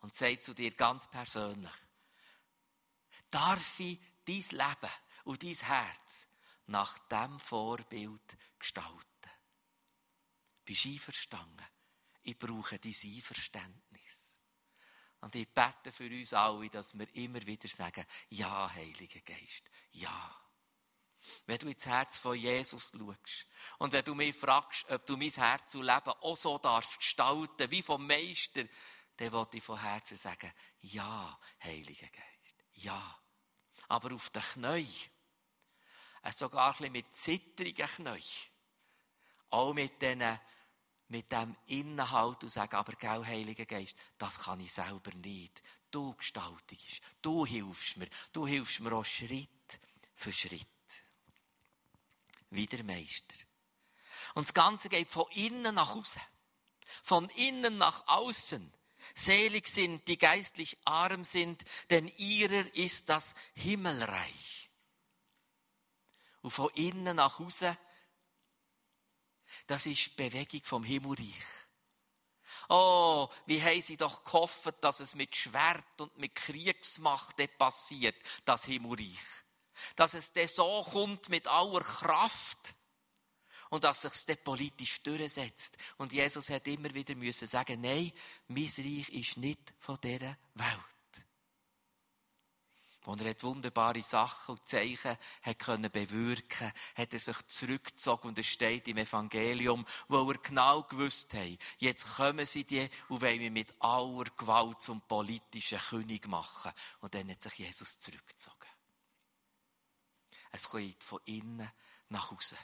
Und 0.00 0.14
sagt 0.14 0.42
zu 0.42 0.54
dir 0.54 0.72
ganz 0.72 1.08
persönlich, 1.08 1.70
darf 3.30 3.78
ich 3.78 4.00
dein 4.24 4.36
Leben 4.36 4.92
und 5.24 5.42
dein 5.42 5.54
Herz 5.54 6.26
nach 6.66 6.98
dem 7.06 7.38
Vorbild 7.38 8.36
gestalten? 8.58 9.11
Bist 10.72 10.86
einverstanden? 10.86 11.66
Ich 12.22 12.38
brauche 12.38 12.78
dein 12.78 12.94
Einverständnis. 13.04 14.38
Und 15.20 15.34
ich 15.34 15.52
bete 15.52 15.92
für 15.92 16.06
uns 16.06 16.32
alle, 16.32 16.70
dass 16.70 16.98
wir 16.98 17.14
immer 17.14 17.44
wieder 17.44 17.68
sagen, 17.68 18.06
ja, 18.30 18.72
Heiliger 18.72 19.20
Geist, 19.20 19.64
ja. 19.90 20.40
Wenn 21.44 21.58
du 21.58 21.68
ins 21.68 21.84
Herz 21.84 22.16
von 22.16 22.38
Jesus 22.38 22.90
schaust 22.90 23.46
und 23.78 23.92
wenn 23.92 24.04
du 24.04 24.14
mich 24.14 24.34
fragst, 24.34 24.88
ob 24.88 25.04
du 25.04 25.18
mein 25.18 25.28
Herz 25.28 25.74
und 25.74 25.82
Leben 25.84 26.08
auch 26.08 26.36
so 26.36 26.56
darfst 26.56 26.98
gestalten, 26.98 27.70
wie 27.70 27.82
vom 27.82 28.06
Meister, 28.06 28.64
dann 29.18 29.32
wollte 29.32 29.58
ich 29.58 29.62
von 29.62 29.78
Herzen 29.78 30.16
sagen, 30.16 30.50
ja, 30.80 31.38
Heiliger 31.62 32.08
Geist, 32.08 32.64
ja. 32.72 33.20
Aber 33.88 34.14
auf 34.14 34.30
den 34.30 34.42
Knien, 34.42 34.88
sogar 36.32 36.68
ein 36.68 36.76
bisschen 36.78 36.92
mit 36.92 37.14
zittrigen 37.14 37.86
Knien, 37.88 38.22
auch 39.50 39.74
mit 39.74 40.00
diesen 40.00 40.40
mit 41.12 41.30
dem 41.30 41.54
Inhalt 41.66 42.42
und 42.42 42.50
sagen, 42.50 42.74
aber 42.74 42.94
gell, 42.94 43.24
Heiliger 43.24 43.66
Geist, 43.66 43.94
das 44.16 44.40
kann 44.40 44.60
ich 44.60 44.72
selber 44.72 45.12
nicht. 45.16 45.62
Du 45.90 46.14
gestaltest, 46.14 47.02
du 47.20 47.44
hilfst 47.44 47.98
mir, 47.98 48.08
du 48.32 48.46
hilfst 48.46 48.80
mir 48.80 48.94
auch 48.94 49.04
Schritt 49.04 49.78
für 50.14 50.32
Schritt. 50.32 50.66
Wie 52.48 52.66
der 52.66 52.82
Meister. 52.82 53.34
Und 54.34 54.48
das 54.48 54.54
Ganze 54.54 54.88
geht 54.88 55.10
von 55.10 55.30
innen 55.32 55.74
nach 55.74 55.94
außen. 55.94 56.22
Von 57.02 57.28
innen 57.30 57.76
nach 57.76 58.08
außen. 58.08 58.72
Selig 59.14 59.68
sind, 59.68 60.08
die 60.08 60.16
geistlich 60.16 60.78
arm 60.86 61.24
sind, 61.24 61.62
denn 61.90 62.08
ihrer 62.16 62.74
ist 62.74 63.10
das 63.10 63.34
Himmelreich. 63.52 64.70
Und 66.40 66.52
von 66.52 66.70
innen 66.70 67.16
nach 67.16 67.38
außen, 67.38 67.76
das 69.66 69.86
ist 69.86 70.06
die 70.06 70.22
Bewegung 70.22 70.62
vom 70.64 70.84
Himmelreich. 70.84 71.44
Oh, 72.68 73.28
wie 73.46 73.62
haben 73.62 73.82
sie 73.82 73.96
doch 73.96 74.24
gehofft, 74.24 74.74
dass 74.82 75.00
es 75.00 75.14
mit 75.14 75.34
Schwert 75.34 76.00
und 76.00 76.16
mit 76.16 76.34
Kriegsmacht 76.34 77.36
passiert, 77.58 78.16
das 78.44 78.64
Himmelreich. 78.64 79.18
Dass 79.96 80.14
es 80.14 80.32
dann 80.32 80.48
so 80.48 80.86
kommt 80.90 81.28
mit 81.28 81.48
aller 81.48 81.80
Kraft 81.80 82.74
und 83.70 83.84
dass 83.84 84.02
sich 84.02 84.12
es 84.12 84.36
politisch 84.44 85.02
durchsetzt. 85.02 85.76
Und 85.96 86.12
Jesus 86.12 86.50
hat 86.50 86.68
immer 86.68 86.92
wieder 86.92 87.14
müssen 87.14 87.48
sagen, 87.48 87.80
nein, 87.80 88.12
mein 88.48 88.64
Reich 88.64 89.08
ist 89.08 89.38
nicht 89.38 89.74
von 89.78 89.98
dieser 90.02 90.36
Welt. 90.54 90.91
Und 93.04 93.20
er 93.20 93.30
hat 93.30 93.42
wunderbare 93.42 94.02
Sachen 94.02 94.52
und 94.52 94.68
Zeichen 94.68 95.16
hat 95.42 95.58
können 95.58 95.90
bewirken, 95.90 96.72
hat 96.94 97.12
er 97.12 97.18
sich 97.18 97.46
zurückgezogen 97.48 98.28
und 98.28 98.38
es 98.38 98.46
steht 98.46 98.86
im 98.86 98.98
Evangelium, 98.98 99.84
wo 100.08 100.30
er 100.30 100.38
genau 100.38 100.84
gewusst 100.84 101.34
hat, 101.34 101.58
jetzt 101.78 102.16
kommen 102.16 102.46
sie 102.46 102.64
die 102.64 102.88
und 103.08 103.20
wollen 103.20 103.38
mich 103.38 103.50
mit 103.50 103.74
aller 103.80 104.30
Gewalt 104.36 104.82
zum 104.82 105.00
politischen 105.00 105.78
König 105.78 106.28
machen. 106.28 106.72
Und 107.00 107.14
dann 107.14 107.28
hat 107.28 107.42
sich 107.42 107.54
Jesus 107.54 107.98
zurückgezogen. 107.98 108.68
Es 110.52 110.68
kommt 110.68 111.02
von 111.02 111.20
innen 111.24 111.70
nach 112.08 112.30
außen 112.30 112.58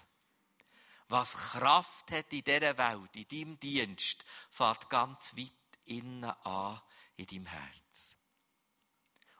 was 1.09 1.35
Kraft 1.35 2.11
hat 2.11 2.33
in 2.33 2.45
dieser 2.45 2.77
Welt, 2.77 3.17
in 3.17 3.29
deinem 3.29 3.59
Dienst, 3.59 4.25
fährt 4.51 4.91
ganz 4.91 5.37
weit 5.37 5.53
innen 5.87 6.25
an 6.25 6.81
in 7.17 7.27
deinem 7.27 7.47
Herz. 7.47 8.18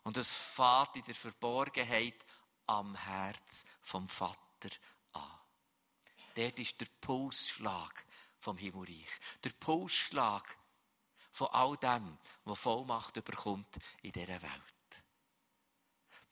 Und 0.09 0.17
es 0.17 0.35
fährt 0.35 0.97
in 0.97 1.05
der 1.05 1.15
Verborgenheit 1.15 2.25
am 2.65 2.95
Herz 2.95 3.67
vom 3.83 4.09
Vater 4.09 4.71
an. 5.13 5.39
Dort 6.35 6.59
ist 6.59 6.81
der 6.81 6.87
Pulsschlag 6.99 8.07
vom 8.39 8.57
Himmelreich. 8.57 9.07
Der 9.45 9.51
Pulsschlag 9.51 10.57
von 11.31 11.49
all 11.49 11.77
dem, 11.77 12.17
was 12.45 12.59
Vollmacht 12.59 13.19
überkommt 13.19 13.69
in 14.01 14.13
dieser 14.13 14.41
Welt. 14.41 15.03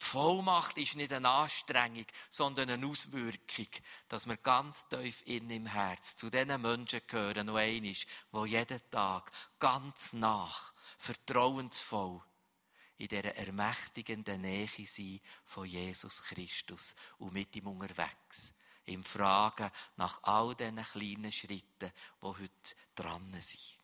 Die 0.01 0.05
Vollmacht 0.07 0.79
ist 0.79 0.97
nicht 0.97 1.13
eine 1.13 1.29
Anstrengung, 1.29 2.07
sondern 2.31 2.71
eine 2.71 2.87
Auswirkung, 2.87 3.69
dass 4.09 4.27
wir 4.27 4.39
ganz 4.39 4.89
tief 4.89 5.23
in 5.27 5.51
im 5.51 5.67
Herz 5.67 6.17
zu 6.17 6.31
diesen 6.31 6.63
Menschen 6.63 7.03
gehören, 7.07 7.45
noch 7.45 7.57
einmal, 7.57 7.93
die 7.93 8.51
jeden 8.51 8.91
Tag 8.91 9.31
ganz 9.59 10.15
nach, 10.15 10.73
vertrauensvoll 10.97 12.23
in 12.99 13.09
dieser 13.09 13.35
ermächtigenden 13.37 14.41
Nähe 14.41 14.69
sind 14.85 15.21
von 15.45 15.67
Jesus 15.67 16.23
Christus 16.23 16.97
und 17.19 17.33
mit 17.33 17.55
ihm 17.57 17.67
unterwegs. 17.67 18.55
Im 18.87 19.03
Fragen 19.03 19.71
nach 19.97 20.23
all 20.23 20.55
diesen 20.55 20.83
kleinen 20.83 21.33
Schritten, 21.33 21.93
die 22.23 22.27
heute 22.27 22.77
dran 22.95 23.41
sind. 23.41 23.79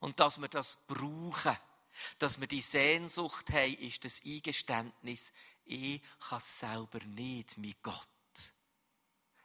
Und 0.00 0.20
dass 0.20 0.40
wir 0.40 0.48
das 0.48 0.86
brauchen, 0.86 1.56
dass 2.18 2.40
wir 2.40 2.46
die 2.46 2.60
Sehnsucht 2.60 3.50
haben, 3.50 3.74
ist 3.74 4.04
das 4.04 4.22
Eingeständnis, 4.24 5.32
ich 5.64 6.00
kann 6.28 6.38
es 6.38 6.60
selber 6.60 7.00
nicht, 7.04 7.58
mein 7.58 7.74
Gott. 7.82 8.08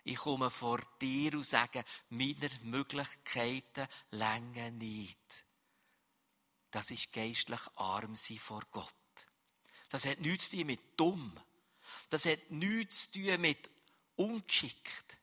Ich 0.06 0.18
komme 0.18 0.50
vor 0.50 0.80
dir 1.02 1.34
und 1.34 1.46
sage, 1.46 1.84
meine 2.10 2.50
Möglichkeiten 2.62 3.88
länger 4.12 4.72
nicht. 4.72 5.46
Das 6.74 6.90
ist 6.90 7.14
geistlich 7.14 7.62
arm 7.76 8.16
sein 8.16 8.40
vor 8.40 8.64
Gott. 8.72 8.96
Das 9.90 10.08
hat 10.08 10.22
nichts 10.22 10.50
zu 10.50 10.58
tun 10.58 10.66
mit 10.66 11.00
dumm. 11.00 11.40
Das 12.10 12.26
hat 12.26 12.50
nichts 12.50 13.12
zu 13.12 13.22
tun 13.22 13.42
mit 13.42 13.70
ungeschickt. 14.16 15.18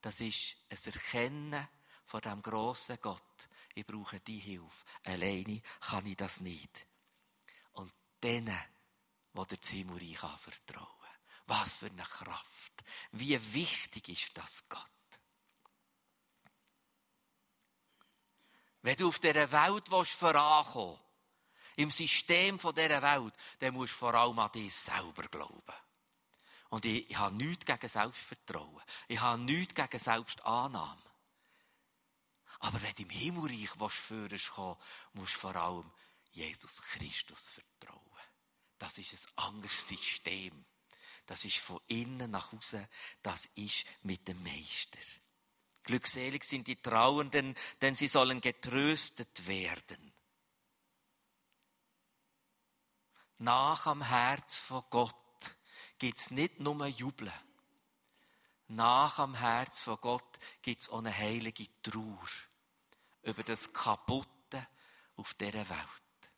Das 0.00 0.20
ist 0.20 0.56
ein 0.70 0.92
Erkennen 0.92 1.68
von 2.04 2.20
dem 2.20 2.40
grossen 2.40 2.98
Gott, 3.02 3.48
ich 3.74 3.84
brauche 3.84 4.20
die 4.20 4.38
Hilfe. 4.38 4.84
Alleine 5.02 5.60
kann 5.80 6.06
ich 6.06 6.16
das 6.16 6.40
nicht. 6.40 6.86
Und 7.72 7.92
denen, 8.22 8.56
die 9.34 9.44
der 9.44 9.58
Himmelreich 9.68 10.22
anvertrauen. 10.22 10.88
Was 11.46 11.78
für 11.78 11.86
eine 11.86 12.04
Kraft. 12.04 12.84
Wie 13.10 13.52
wichtig 13.52 14.08
ist 14.08 14.38
das 14.38 14.68
Gott? 14.68 14.95
Wenn 18.86 18.96
du 18.96 19.08
auf 19.08 19.18
dieser 19.18 19.50
Welt 19.50 19.88
vorankommen 19.88 20.96
im 21.74 21.90
System 21.90 22.56
dieser 22.56 23.02
Welt, 23.02 23.34
dann 23.58 23.74
musst 23.74 23.94
du 23.94 23.96
vor 23.96 24.14
allem 24.14 24.38
an 24.38 24.52
dich 24.52 24.72
selber 24.72 25.24
glauben. 25.24 25.74
Und 26.68 26.84
ich, 26.84 27.10
ich 27.10 27.18
habe 27.18 27.34
nichts 27.34 27.66
gegen 27.66 27.88
Selbstvertrauen. 27.88 28.80
Ich 29.08 29.18
habe 29.18 29.42
nichts 29.42 29.74
gegen 29.74 29.98
Selbstannahme. 29.98 31.02
Aber 32.60 32.80
wenn 32.80 32.94
du 32.94 33.02
im 33.02 33.10
Himmelreich 33.10 33.70
führen 33.90 34.40
kommen 34.54 34.80
musst 35.14 35.34
du 35.34 35.40
vor 35.40 35.56
allem 35.56 35.90
Jesus 36.30 36.80
Christus 36.82 37.50
vertrauen. 37.50 38.00
Das 38.78 38.98
ist 38.98 39.14
ein 39.14 39.46
anderes 39.46 39.88
System. 39.88 40.64
Das 41.26 41.44
ist 41.44 41.58
von 41.58 41.80
innen 41.88 42.30
nach 42.30 42.52
außen. 42.52 42.86
Das 43.20 43.46
ist 43.56 43.84
mit 44.04 44.28
dem 44.28 44.40
Meister. 44.44 45.00
Glückselig 45.86 46.44
sind 46.44 46.66
die 46.66 46.76
Trauernden, 46.76 47.56
denn 47.80 47.96
sie 47.96 48.08
sollen 48.08 48.40
getröstet 48.40 49.46
werden. 49.46 50.12
Nach 53.38 53.86
am 53.86 54.02
Herz 54.02 54.58
von 54.58 54.82
Gott 54.90 55.14
gibt 55.98 56.18
es 56.18 56.30
nicht 56.30 56.58
nur 56.60 56.86
Jubeln. 56.86 57.32
Nach 58.68 59.18
am 59.18 59.34
Herz 59.34 59.82
von 59.82 59.98
Gott 60.00 60.38
gibt 60.62 60.82
es 60.82 60.90
eine 60.90 61.16
heilige 61.16 61.66
Trauer 61.82 62.28
über 63.22 63.44
das 63.44 63.72
Kaputte 63.72 64.66
auf 65.16 65.34
dieser 65.34 65.68
Welt. 65.68 66.30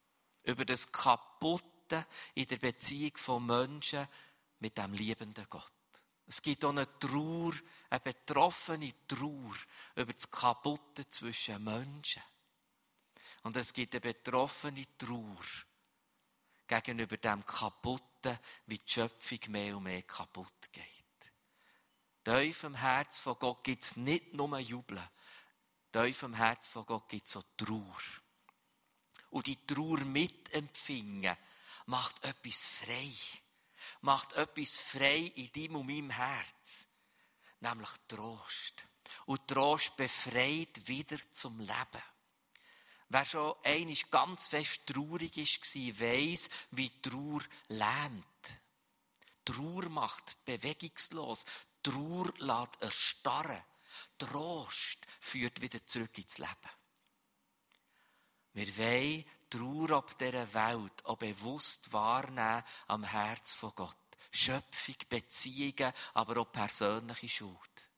Über 0.42 0.64
das 0.64 0.92
Kaputte 0.92 2.06
in 2.34 2.46
der 2.48 2.58
Beziehung 2.58 3.16
von 3.16 3.46
Menschen 3.46 4.06
mit 4.58 4.76
dem 4.76 4.92
liebenden 4.92 5.46
Gott. 5.48 5.72
Es 6.28 6.42
gibt 6.42 6.62
auch 6.66 6.70
eine 6.70 6.98
Trauer, 6.98 7.54
eine 7.88 8.00
betroffene 8.00 8.92
Trauer 9.08 9.56
über 9.96 10.12
das 10.12 10.30
Kaputte 10.30 11.08
zwischen 11.08 11.64
Menschen. 11.64 12.22
Und 13.44 13.56
es 13.56 13.72
gibt 13.72 13.94
eine 13.94 14.02
betroffene 14.02 14.84
Trauer 14.98 15.44
gegenüber 16.66 17.16
dem 17.16 17.46
Kaputten, 17.46 18.38
wie 18.66 18.76
die 18.76 18.90
Schöpfung 18.90 19.38
mehr 19.48 19.74
und 19.74 19.84
mehr 19.84 20.02
kaputt 20.02 20.70
geht. 20.70 20.84
Tief 22.22 22.62
im 22.64 22.74
Herz 22.74 23.16
von 23.16 23.38
Gott 23.38 23.64
gibt 23.64 23.82
es 23.82 23.96
nicht 23.96 24.34
nur 24.34 24.58
Jubeln. 24.58 25.08
Tief 25.90 26.22
im 26.24 26.34
Herz 26.34 26.68
von 26.68 26.84
Gott 26.84 27.08
gibt 27.08 27.26
es 27.26 27.32
so 27.32 27.42
Trauer. 27.56 28.02
Und 29.30 29.46
die 29.46 29.64
Trauer 29.66 30.00
mitempfingen 30.00 31.38
macht 31.86 32.22
etwas 32.22 32.64
frei. 32.64 33.10
Macht 34.00 34.32
etwas 34.34 34.78
frei 34.78 35.32
in 35.34 35.52
deinem 35.52 35.76
und 35.76 35.86
meinem 35.86 36.10
Herz. 36.10 36.86
Nämlich 37.60 37.90
Trost. 38.06 38.84
Und 39.26 39.46
Trost 39.48 39.96
befreit 39.96 40.86
wieder 40.86 41.18
zum 41.32 41.60
Leben. 41.60 42.02
Wer 43.10 43.24
schon 43.24 43.54
einmal 43.64 43.96
ganz 44.10 44.48
fest 44.48 44.82
traurig 44.86 45.36
war, 45.36 46.00
weiss, 46.00 46.50
wie 46.72 47.00
Trauer 47.00 47.40
lähmt. 47.68 48.24
Trauer 49.44 49.88
macht 49.88 50.44
bewegungslos. 50.44 51.46
Trauer 51.82 52.32
lässt 52.38 52.82
erstarren. 52.82 53.62
Trost 54.18 54.98
führt 55.20 55.60
wieder 55.60 55.84
zurück 55.86 56.18
ins 56.18 56.38
Leben. 56.38 56.70
Wir 58.52 58.76
wollen 58.76 59.24
Trauer 59.50 59.90
ab 59.92 60.18
dieser 60.18 60.52
Welt 60.54 61.04
auch 61.04 61.16
bewusst 61.16 61.92
wahrnehmen 61.92 62.62
am 62.86 63.04
Herz 63.04 63.52
von 63.52 63.72
Gott. 63.74 63.96
Schöpfung, 64.30 64.96
Beziehungen, 65.08 65.92
aber 66.14 66.40
auch 66.40 66.52
persönliche 66.52 67.28
Schuld. 67.28 67.90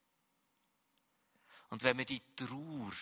Und 1.71 1.83
wenn 1.83 1.99
wir 1.99 2.05
die 2.05 2.23
Trauer 2.37 2.93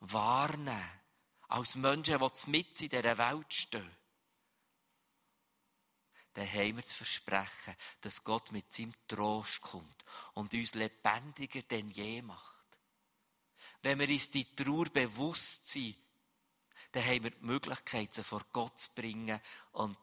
wahrnehmen, 0.00 1.00
als 1.48 1.76
Menschen, 1.76 2.18
die 2.18 2.50
mit 2.50 2.80
in 2.80 2.88
dieser 2.88 3.18
Welt 3.18 3.54
stehen, 3.54 3.96
dann 6.34 6.52
haben 6.52 6.76
wir 6.76 6.82
das 6.82 6.92
Versprechen, 6.92 7.76
dass 8.02 8.22
Gott 8.22 8.52
mit 8.52 8.72
seinem 8.72 8.92
Trost 9.08 9.60
kommt 9.62 10.04
und 10.34 10.52
uns 10.52 10.74
lebendiger 10.74 11.62
denn 11.62 11.90
je 11.90 12.20
macht. 12.22 12.56
wenn 13.82 14.00
wir 14.00 14.08
uns 14.08 14.30
die 14.30 14.56
Trauer 14.56 14.86
bewusst 14.86 15.68
sind, 15.68 15.96
dann 16.96 17.04
haben 17.04 17.24
wir 17.24 17.30
die 17.30 17.44
Möglichkeit, 17.44 18.14
sie 18.14 18.24
vor 18.24 18.40
Gott 18.54 18.80
zu 18.80 18.88
bringen 18.94 19.38
und 19.72 19.98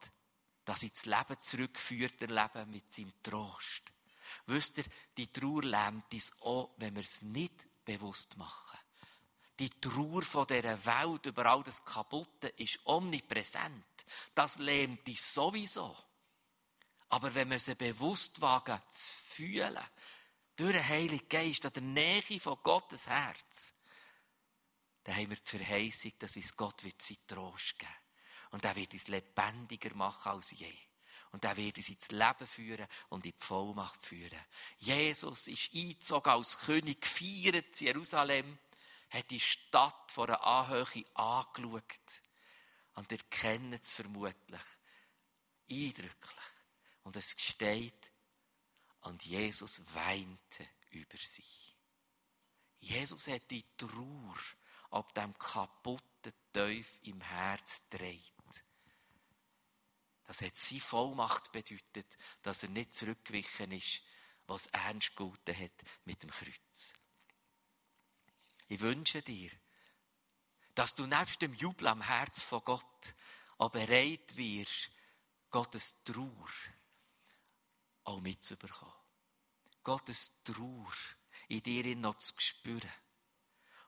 dass 0.63 0.83
ins 0.83 1.07
Leben 1.07 1.39
zurückführt, 1.39 2.21
erleben 2.21 2.69
mit 2.69 2.93
seinem 2.93 3.11
Trost. 3.23 3.81
Wisst 4.45 4.77
ihr, 4.77 4.85
die 5.17 5.33
Trauer 5.33 5.63
lähmt 5.63 6.13
uns 6.13 6.33
auch, 6.41 6.69
wenn 6.77 6.95
wir 6.95 7.01
es 7.01 7.23
nicht 7.23 7.65
bewusst 7.83 8.37
machen. 8.37 8.77
Die 9.57 9.71
Trauer 9.71 10.21
von 10.21 10.45
dieser 10.45 10.85
Welt 10.85 11.25
über 11.25 11.47
all 11.47 11.63
das 11.63 11.83
Kaputte 11.83 12.49
ist 12.49 12.85
omnipräsent. 12.85 14.05
Das 14.35 14.59
lähmt 14.59 15.07
uns 15.09 15.33
sowieso. 15.33 15.97
Aber 17.09 17.33
wenn 17.33 17.49
wir 17.49 17.59
sie 17.59 17.73
bewusst 17.73 18.39
wagen 18.39 18.79
zu 18.87 19.13
fühlen, 19.13 19.83
durch 20.55 20.73
den 20.73 20.87
Heiligen 20.87 21.27
Geist, 21.27 21.65
an 21.65 21.73
der 21.73 21.81
Nähe 21.81 22.39
von 22.39 22.57
Gottes 22.61 23.07
Herz, 23.07 23.73
dann 25.03 25.15
haben 25.15 25.29
wir 25.29 25.37
die 25.37 25.57
Verheißung, 25.57 26.13
dass 26.19 26.35
uns 26.35 26.55
Gott 26.55 26.83
wird 26.83 27.01
sein 27.01 27.17
Trost 27.27 27.77
geben. 27.77 27.91
Und 28.51 28.63
er 28.65 28.75
wird 28.75 28.93
uns 28.93 29.07
lebendiger 29.07 29.93
machen 29.95 30.31
als 30.31 30.51
je. 30.51 30.73
Und 31.31 31.43
er 31.43 31.57
wird 31.57 31.77
uns 31.77 31.89
ins 31.89 32.11
Leben 32.11 32.47
führen 32.47 32.87
und 33.09 33.25
in 33.25 33.31
die 33.31 33.43
Vollmacht 33.43 34.05
führen. 34.05 34.39
Jesus 34.77 35.47
ist 35.47 35.73
eingezogen 35.73 36.31
als 36.31 36.59
König, 36.59 37.01
gefeiert 37.01 37.81
in 37.81 37.87
Jerusalem, 37.87 38.59
hat 39.09 39.29
die 39.31 39.39
Stadt 39.39 40.11
vor 40.11 40.27
einer 40.29 40.43
Anhöhe 40.43 41.05
angeschaut. 41.15 42.21
Und 42.95 43.11
ihr 43.11 43.23
kennt 43.29 43.73
es 43.73 43.91
vermutlich. 43.91 44.61
Eindrücklich. 45.69 46.45
Und 47.03 47.15
es 47.15 47.35
steht, 47.37 48.11
und 49.01 49.25
Jesus 49.25 49.81
weinte 49.93 50.67
über 50.91 51.17
sie. 51.17 51.43
Jesus 52.79 53.27
hat 53.27 53.49
die 53.49 53.65
Trauer 53.75 54.37
ab 54.93 55.13
dem 55.15 55.37
kaputten 55.37 56.33
Teuf 56.53 56.99
im 57.03 57.19
Herz 57.19 57.89
dreht. 57.89 58.31
Das 60.25 60.41
hat 60.41 60.55
seine 60.55 60.81
Vollmacht 60.81 61.51
bedeutet, 61.51 62.17
dass 62.43 62.63
er 62.63 62.69
nicht 62.69 62.95
zurückgewichen 62.95 63.71
ist, 63.71 64.01
was 64.45 64.67
ernst 64.67 65.15
gehalten 65.15 65.57
hat 65.57 65.83
mit 66.05 66.21
dem 66.21 66.29
Kreuz. 66.29 66.93
Ich 68.67 68.79
wünsche 68.79 69.21
dir, 69.21 69.51
dass 70.75 70.95
du 70.95 71.05
nebst 71.05 71.41
dem 71.41 71.53
Jubel 71.53 71.87
am 71.87 72.01
Herz 72.01 72.41
von 72.43 72.63
Gott 72.63 73.15
auch 73.57 73.71
bereit 73.71 74.35
wirst, 74.37 74.91
Gottes 75.49 76.03
Trauer 76.03 76.49
auch 78.05 78.21
mitzubekommen. 78.21 78.93
Gottes 79.83 80.41
Trauer 80.43 80.93
in 81.47 81.61
dir 81.61 81.95
noch 81.95 82.15
zu 82.15 82.33
spüren 82.37 82.91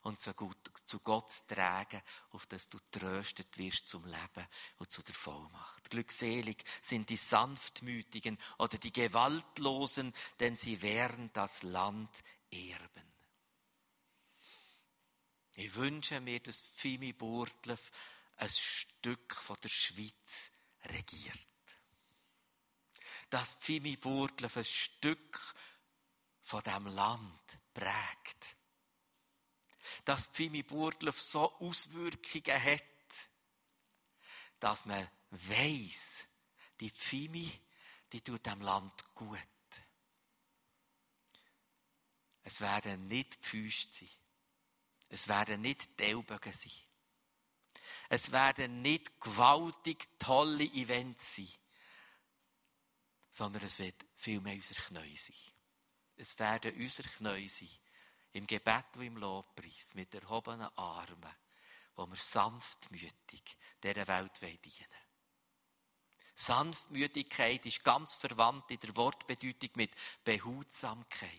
und 0.06 0.20
so 0.20 0.36
gut 0.36 0.56
zu 0.86 1.00
Gott 1.00 1.32
zu 1.32 1.48
tragen, 1.48 2.00
auf 2.30 2.46
dass 2.46 2.70
du 2.70 2.78
tröstet 2.92 3.58
wirst 3.58 3.88
zum 3.88 4.06
Leben 4.06 4.48
und 4.78 4.92
zu 4.92 5.02
der 5.02 5.16
Vollmacht. 5.16 5.90
Glückselig 5.90 6.64
sind 6.80 7.10
die 7.10 7.18
Sanftmütigen 7.18 8.38
oder 8.60 8.78
die 8.78 8.94
Gewaltlosen, 8.94 10.14
denn 10.40 10.58
sie 10.58 10.84
werden 10.84 11.32
das 11.34 11.64
Land 11.64 12.24
erben. 12.52 13.14
Ich 15.56 15.74
wünsche 15.74 16.22
mir, 16.22 16.40
dass 16.40 16.62
Fimi 16.62 17.12
Burtlev 17.12 17.92
ein 18.38 18.50
Stück 18.50 19.34
von 19.34 19.58
der 19.64 19.70
Schweiz 19.70 20.52
regiert. 20.84 21.40
Dass 23.32 23.58
Fimi 23.60 23.98
Burtlev 23.98 24.56
ein 24.56 24.66
Stück 24.66 25.56
von 26.44 26.62
dem 26.62 26.86
Land 26.86 27.60
prägt 27.74 28.56
dass 30.04 30.28
Pfimi 30.28 30.64
Burgdorf 30.64 31.22
so 31.22 31.52
Auswirkungen 31.60 32.64
hat, 32.64 32.82
dass 34.60 34.86
man 34.86 35.08
weiss, 35.32 36.28
die 36.80 36.90
Pfimi, 36.92 37.52
die 38.12 38.22
tut 38.22 38.46
dem 38.46 38.62
Land 38.62 39.14
gut. 39.14 39.40
Es 42.44 42.62
werden 42.62 43.08
nicht 43.08 43.44
Füße 43.44 43.90
sein. 43.92 44.10
Es 45.10 45.28
werden 45.28 45.62
nicht 45.62 46.00
die 46.00 46.04
Ellbogen 46.04 46.54
sein. 46.54 46.72
Es 48.10 48.32
werden 48.32 48.82
nicht 48.82 49.20
gewaltig 49.20 50.08
tolle 50.20 50.64
Events 50.64 51.38
sein, 51.38 51.50
sondern 53.32 53.64
es 53.64 53.80
wird 53.80 54.06
vielmehr 54.16 54.56
unser 54.56 54.76
Knie 54.76 55.16
sein. 55.16 55.36
Es 56.16 56.38
werden 56.38 56.76
unser 56.76 57.04
Knie 57.04 57.50
sein, 57.50 57.70
im 58.36 58.46
Gebet 58.46 58.86
und 58.98 59.04
im 59.04 59.18
Lobpreis, 59.18 59.96
mit 59.96 60.14
erhobenen 60.14 60.70
Armen, 60.76 61.36
wo 61.96 62.06
wir 62.06 62.16
sanftmütig 62.16 63.58
dieser 63.82 64.08
Welt 64.08 64.42
dienen 64.42 65.06
Sanftmütigkeit 66.38 67.66
ist 67.66 67.84
ganz 67.86 68.14
verwandt 68.14 68.70
in 68.70 68.80
der 68.82 68.96
Wortbedeutung 68.98 69.70
mit 69.76 69.92
Behutsamkeit. 70.26 71.32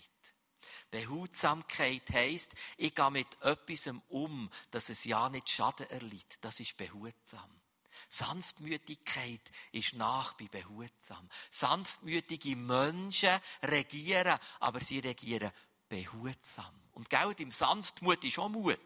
Behutsamkeit 0.91 2.09
heisst, 2.11 2.55
ich 2.79 2.95
gehe 2.95 3.11
mit 3.11 3.43
etwas 3.43 3.91
um, 4.09 4.51
dass 4.71 4.89
es 4.89 5.05
ja 5.05 5.29
nicht 5.29 5.51
Schaden 5.51 5.91
erlitt. 5.91 6.39
Das 6.41 6.61
ist 6.61 6.79
behutsam. 6.79 7.61
Sanftmütigkeit 8.09 9.43
ist 9.73 9.95
nach 9.95 10.33
bei 10.35 10.49
behutsam. 10.49 11.29
Sanftmütige 11.51 12.57
Menschen 12.57 13.39
regieren, 13.63 14.39
aber 14.61 14.81
sie 14.81 15.01
regieren 15.01 15.53
behutsam. 15.89 16.75
Und 16.93 17.11
Geld 17.11 17.41
im 17.41 17.53
Sanftmut 17.53 18.25
ist 18.25 18.39
auch 18.39 18.49
Mut. 18.49 18.79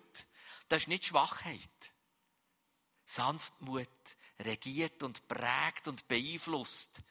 Das 0.69 0.83
ist 0.83 0.89
nicht 0.89 1.07
Schwachheit. 1.07 1.93
Sanftmut 3.05 3.89
regiert 4.41 5.03
und 5.03 5.27
prägt 5.27 5.89
und 5.89 6.07
beeinflusst, 6.09 7.03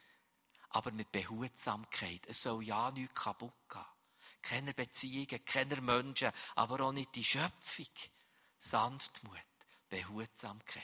aber 0.69 0.91
mit 0.91 1.11
Behutsamkeit. 1.11 2.25
Es 2.27 2.43
soll 2.43 2.63
ja 2.63 2.91
nichts 2.91 3.15
kaputt 3.15 3.53
gehen. 3.69 3.85
Keine 4.41 4.73
Beziehungen, 4.73 5.43
keine 5.43 5.81
Menschen, 5.81 6.31
aber 6.55 6.85
auch 6.85 6.91
nicht 6.93 7.15
die 7.15 7.25
Schöpfung. 7.25 7.87
Sanftmut, 8.59 9.33
Behutsamkeit. 9.89 10.83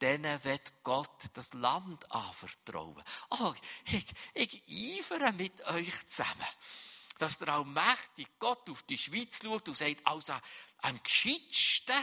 Denen 0.00 0.42
wird 0.44 0.82
Gott 0.82 1.30
das 1.34 1.52
Land 1.54 2.10
anvertrauen. 2.10 3.02
Oh, 3.30 3.54
ich, 3.86 4.06
ich 4.34 4.98
eifere 5.00 5.32
mit 5.32 5.64
euch 5.66 6.06
zusammen 6.06 6.46
dass 7.18 7.38
der 7.38 7.48
allmächtige 7.48 8.30
Gott 8.38 8.68
auf 8.70 8.82
die 8.84 8.98
Schweiz 8.98 9.40
schaut 9.42 9.68
und 9.68 9.76
sagt, 9.76 10.06
also 10.06 10.34
am 10.78 11.02
gescheitsten 11.02 11.94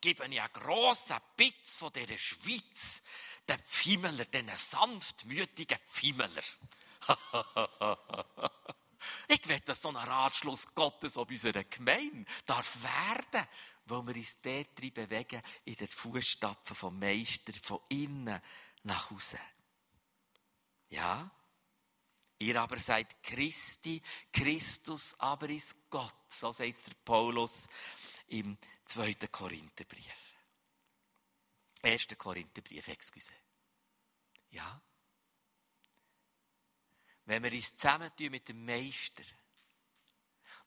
gebe 0.00 0.26
ich 0.26 0.40
einen 0.40 0.52
grossen 0.52 1.16
Bitz 1.36 1.76
von 1.76 1.92
dieser 1.92 2.18
Schweiz, 2.18 3.02
den 3.48 3.58
Pfimmeler, 3.60 4.24
den 4.26 4.48
sanftmütigen 4.54 5.78
Pfimmeler. 5.88 6.42
ich 9.28 9.48
will, 9.48 9.60
dass 9.60 9.82
so 9.82 9.88
ein 9.88 9.96
Ratschluss 9.96 10.74
Gottes 10.74 11.16
auf 11.16 11.28
unserer 11.28 11.64
Gemeinde 11.64 12.24
darf 12.44 12.82
werden, 12.82 13.46
wo 13.86 14.02
wir 14.06 14.14
uns 14.14 14.40
dort 14.40 14.78
drin 14.78 14.92
bewegen, 14.92 15.42
in 15.64 15.76
den 15.76 15.88
Fußstapfen 15.88 16.76
vom 16.76 16.98
Meister, 16.98 17.52
von 17.62 17.80
innen 17.88 18.40
nach 18.82 19.10
außen. 19.10 19.40
Ja? 20.88 21.30
Ihr 22.38 22.60
aber 22.60 22.78
seid 22.78 23.22
Christi, 23.22 24.02
Christus 24.32 25.14
aber 25.18 25.48
ist 25.48 25.88
Gott. 25.88 26.14
So 26.28 26.52
sagt 26.52 26.88
der 26.88 26.94
Paulus 27.04 27.68
im 28.28 28.58
2. 28.84 29.14
Korintherbrief. 29.30 30.36
1. 31.82 32.08
Korintherbrief, 32.18 32.88
excuse. 32.88 33.32
Ja. 34.50 34.80
Wenn 37.24 37.42
wir 37.42 37.52
uns 37.52 37.76
zusammentun 37.76 38.30
mit 38.30 38.48
dem 38.48 38.64
Meister, 38.64 39.24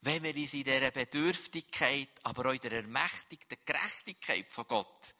wenn 0.01 0.23
wir 0.23 0.35
uns 0.35 0.53
in 0.53 0.63
dieser 0.63 0.91
Bedürftigkeit, 0.91 2.09
aber 2.23 2.49
auch 2.49 2.53
in 2.53 2.61
der 2.61 2.71
ermächtigten 2.71 3.57
Gerechtigkeit 3.65 4.51
von 4.51 4.67
Gott 4.67 5.15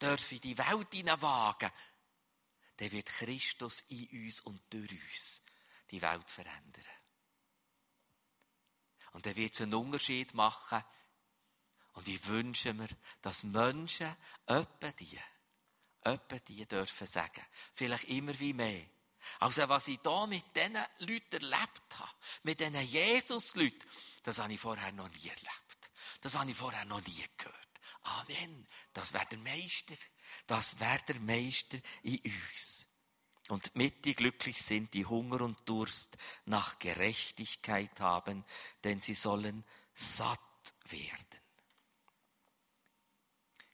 dürfen 0.00 0.40
die 0.40 0.56
Welt 0.56 0.92
hineinwagen, 0.92 1.70
dann 2.76 2.92
wird 2.92 3.06
Christus 3.06 3.82
in 3.88 4.24
uns 4.24 4.40
und 4.40 4.62
durch 4.70 4.92
uns 4.92 5.43
die 5.94 6.02
Welt 6.02 6.30
verändern. 6.30 6.84
Und 9.12 9.26
er 9.26 9.36
wird 9.36 9.60
einen 9.60 9.74
Unterschied 9.74 10.34
machen. 10.34 10.82
Und 11.92 12.08
ich 12.08 12.26
wünsche 12.26 12.74
mir, 12.74 12.88
dass 13.22 13.44
Menschen 13.44 14.16
öppe 14.46 14.92
die, 14.92 15.18
öppe 16.04 16.40
die 16.40 16.66
dürfen 16.66 17.06
sagen. 17.06 17.46
Vielleicht 17.72 18.04
immer 18.04 18.38
wie 18.40 18.52
mehr. 18.52 18.86
Also 19.38 19.68
was 19.68 19.88
ich 19.88 20.00
da 20.00 20.26
mit 20.26 20.44
diesen 20.54 20.84
Leuten 20.98 21.36
erlebt 21.36 21.98
habe, 21.98 22.12
mit 22.42 22.58
diesen 22.58 22.80
Jesus-Leuten, 22.80 23.88
das 24.24 24.38
habe 24.38 24.52
ich 24.52 24.60
vorher 24.60 24.92
noch 24.92 25.08
nie 25.08 25.28
erlebt. 25.28 25.90
Das 26.20 26.36
habe 26.36 26.50
ich 26.50 26.56
vorher 26.56 26.84
noch 26.84 27.00
nie 27.06 27.24
gehört. 27.36 27.68
Amen. 28.02 28.66
Das 28.92 29.12
wäre 29.12 29.26
der 29.26 29.38
Meister. 29.38 29.94
Das 30.46 30.80
wäre 30.80 31.02
der 31.08 31.20
Meister 31.20 31.78
in 32.02 32.20
uns. 32.24 32.93
Und 33.48 33.76
mit 33.76 34.04
die 34.04 34.14
glücklich 34.14 34.62
sind, 34.62 34.94
die 34.94 35.04
Hunger 35.04 35.42
und 35.42 35.68
Durst 35.68 36.16
nach 36.46 36.78
Gerechtigkeit 36.78 38.00
haben, 38.00 38.44
denn 38.84 39.00
sie 39.00 39.14
sollen 39.14 39.64
satt 39.92 40.40
werden. 40.88 41.44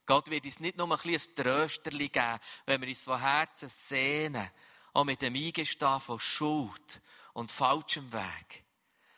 Gott 0.05 0.29
wird 0.29 0.43
uns 0.43 0.59
nicht 0.59 0.75
nur 0.75 0.91
ein 0.91 0.99
bisschen 1.01 1.35
Trösterli 1.35 2.09
geben, 2.09 2.39
wenn 2.65 2.81
wir 2.81 2.89
uns 2.89 3.03
von 3.03 3.19
Herzen 3.19 3.69
sehnen, 3.69 4.49
auch 4.93 5.05
mit 5.05 5.21
dem 5.21 5.35
Eingestehen 5.35 6.01
von 6.01 6.19
Schuld 6.19 7.01
und 7.33 7.49
falschem 7.49 8.11
Weg. 8.11 8.65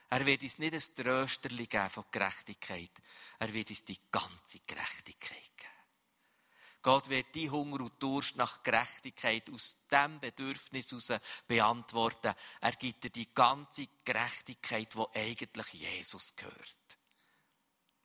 Er 0.10 0.24
wird 0.28 0.44
uns 0.44 0.60
nicht 0.60 0.74
ein 0.76 1.04
Trösterli 1.04 1.66
geben 1.66 1.90
von 1.90 2.06
Gerechtigkeit. 2.12 2.92
Er 3.40 3.52
wird 3.52 3.72
uns 3.72 3.84
die 3.84 3.98
ganze 4.12 4.60
Gerechtigkeit. 4.68 5.53
Gott 6.84 7.08
wird 7.08 7.34
die 7.34 7.50
Hunger 7.50 7.80
und 7.80 8.04
Durst 8.04 8.36
nach 8.36 8.62
Gerechtigkeit 8.62 9.50
aus 9.50 9.78
dem 9.90 10.20
Bedürfnis 10.20 10.92
heraus 10.92 11.22
beantworten. 11.48 12.36
Er 12.60 12.74
gibt 12.74 13.06
dir 13.06 13.10
die 13.10 13.34
ganze 13.34 13.88
Gerechtigkeit, 14.04 14.94
wo 14.96 15.10
eigentlich 15.14 15.74
Jesus 15.74 16.36
gehört. 16.36 16.78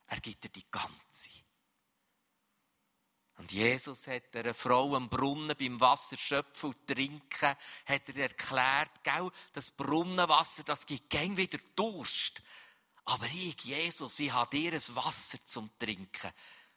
Er 0.07 0.21
gibt 0.21 0.45
dir 0.45 0.51
die 0.51 0.71
ganze. 0.71 1.31
Und 3.37 3.53
Jesus 3.53 4.07
hat 4.07 4.35
einer 4.35 4.55
Frau 4.55 4.95
am 4.97 5.09
Brunnen 5.09 5.57
beim 5.57 5.81
Wasser 5.81 6.17
schöpfen 6.17 6.71
und 6.71 6.87
trinken, 6.87 7.57
hat 7.87 8.09
er 8.09 8.17
erklärt, 8.17 9.03
gell, 9.05 9.31
das 9.53 9.71
Brunnenwasser, 9.71 10.65
das 10.65 10.87
gibt 10.87 11.11
gern 11.11 11.37
wieder 11.37 11.59
Durst. 11.77 12.43
Aber 13.05 13.27
ich, 13.27 13.61
Jesus, 13.65 14.19
ich 14.19 14.33
habe 14.33 14.57
dir 14.57 14.73
ein 14.73 14.95
Wasser 14.97 15.39
zum 15.45 15.71
Trinken. 15.79 16.33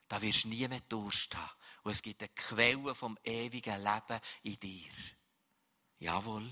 Da 0.08 0.22
wirst 0.22 0.44
du 0.44 0.50
nie 0.50 0.68
mehr 0.68 0.82
Durst 0.82 1.36
haben. 1.36 1.50
Und 1.84 1.92
es 1.92 2.02
gibt 2.02 2.22
eine 2.22 2.30
Quelle 2.30 2.94
vom 2.94 3.18
ewigen 3.24 3.82
Leben 3.82 4.20
in 4.44 4.60
dir. 4.60 4.92
Jawohl. 6.00 6.52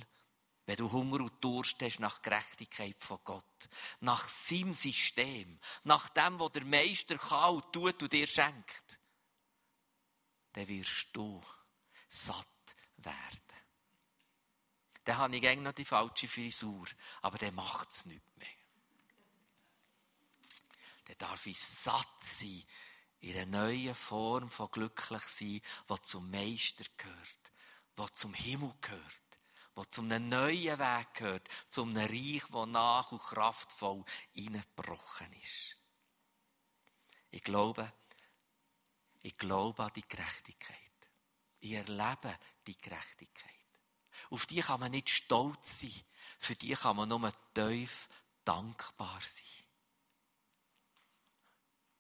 Wenn 0.66 0.78
du 0.78 0.92
Hunger 0.92 1.22
und 1.22 1.44
Durst 1.44 1.82
hast 1.82 2.00
nach 2.00 2.22
Gerechtigkeit 2.22 3.04
von 3.04 3.20
Gott, 3.24 3.70
nach 4.02 4.28
seinem 4.28 4.76
System, 4.76 5.60
nach 5.84 6.10
dem, 6.10 6.40
was 6.40 6.52
der 6.52 6.64
Meister 6.64 7.18
kann 7.18 7.56
und 7.56 7.74
tut 7.74 8.04
und 8.04 8.14
dir 8.14 8.28
schenkt, 8.28 9.00
dann 10.54 10.68
wirst 10.68 11.08
du 11.14 11.44
satt 12.08 12.76
werden. 12.98 13.42
Dann 15.06 15.18
habe 15.18 15.38
ich 15.38 15.48
eigentlich 15.48 15.64
noch 15.64 15.74
die 15.74 15.86
falsche 15.86 16.28
Frisur, 16.28 16.86
aber 17.24 17.40
der 17.40 17.52
macht 17.52 17.90
es 17.90 18.06
nicht 18.06 18.38
mehr. 18.38 18.48
Dann 21.06 21.18
darf 21.18 21.48
ich 21.48 21.60
satt 21.60 22.22
sein 22.22 22.64
in 23.20 23.36
einer 23.36 23.46
neuen 23.46 23.96
Form 23.96 24.50
von 24.50 24.72
glücklich 24.72 25.24
sein, 25.24 25.62
die 25.90 26.02
zum 26.02 26.30
Meister 26.32 26.86
gehört, 26.98 27.52
die 27.98 28.14
zum 28.14 28.34
Himmel 28.34 28.74
gehört, 28.82 29.40
die 29.78 29.90
zu 29.90 30.02
einem 30.02 30.30
neuen 30.30 30.80
Weg 30.80 31.14
gehört, 31.14 31.48
zu 31.68 31.84
einem 31.84 31.98
Reich, 31.98 32.44
das 32.50 32.68
nach 32.68 33.12
und 33.12 33.22
kraftvoll 33.22 34.04
hineingebrochen 34.34 35.32
ist. 35.34 35.78
Ich 37.32 37.44
glaube, 37.44 37.92
ich 39.22 39.38
glaube 39.38 39.84
an 39.84 39.92
die 39.96 40.08
Gerechtigkeit. 40.08 40.78
Ich 41.60 41.74
erlebe 41.74 42.38
die 42.66 42.78
Gerechtigkeit. 42.78 43.50
Auf 44.30 44.46
die 44.46 44.62
kann 44.62 44.80
man 44.80 44.92
nicht 44.92 45.10
stolz 45.10 45.82
sein. 45.82 46.04
Für 46.38 46.56
die 46.56 46.74
kann 46.74 46.96
man 46.96 47.10
nur 47.10 47.32
tief 47.54 48.08
dankbar 48.46 49.20
sein. 49.22 49.66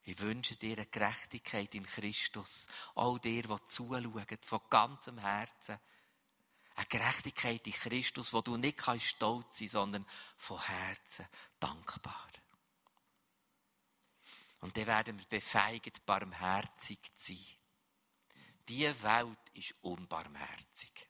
Ich 0.10 0.20
wünsche 0.22 0.55
dir 0.55 0.76
eine 0.76 0.88
Gerechtigkeit 0.88 1.76
in 1.76 1.86
Christus. 1.86 2.68
All 2.95 3.20
dir, 3.20 3.43
die 3.43 3.66
zuschauen, 3.68 4.28
von 4.41 4.62
ganzem 4.68 5.20
Herzen. 5.20 5.78
Eine 6.74 6.86
Gerechtigkeit 6.88 7.68
in 7.68 7.74
Christus, 7.74 8.34
wo 8.34 8.41
du 8.41 8.57
nicht 8.57 8.82
stolz 8.82 9.14
sein 9.14 9.68
kannst, 9.68 9.72
sondern 9.72 10.05
von 10.36 10.60
Herzen 10.66 11.28
dankbar. 11.60 12.28
Und 14.62 14.76
dann 14.76 14.88
werden 14.88 15.20
wir 15.20 15.28
befeigt, 15.28 16.03
barmherzig 16.07 16.99
zu 17.16 17.36
sein. 17.36 17.45
Diese 18.68 19.03
Welt 19.03 19.51
ist 19.53 19.76
unbarmherzig. 19.82 21.07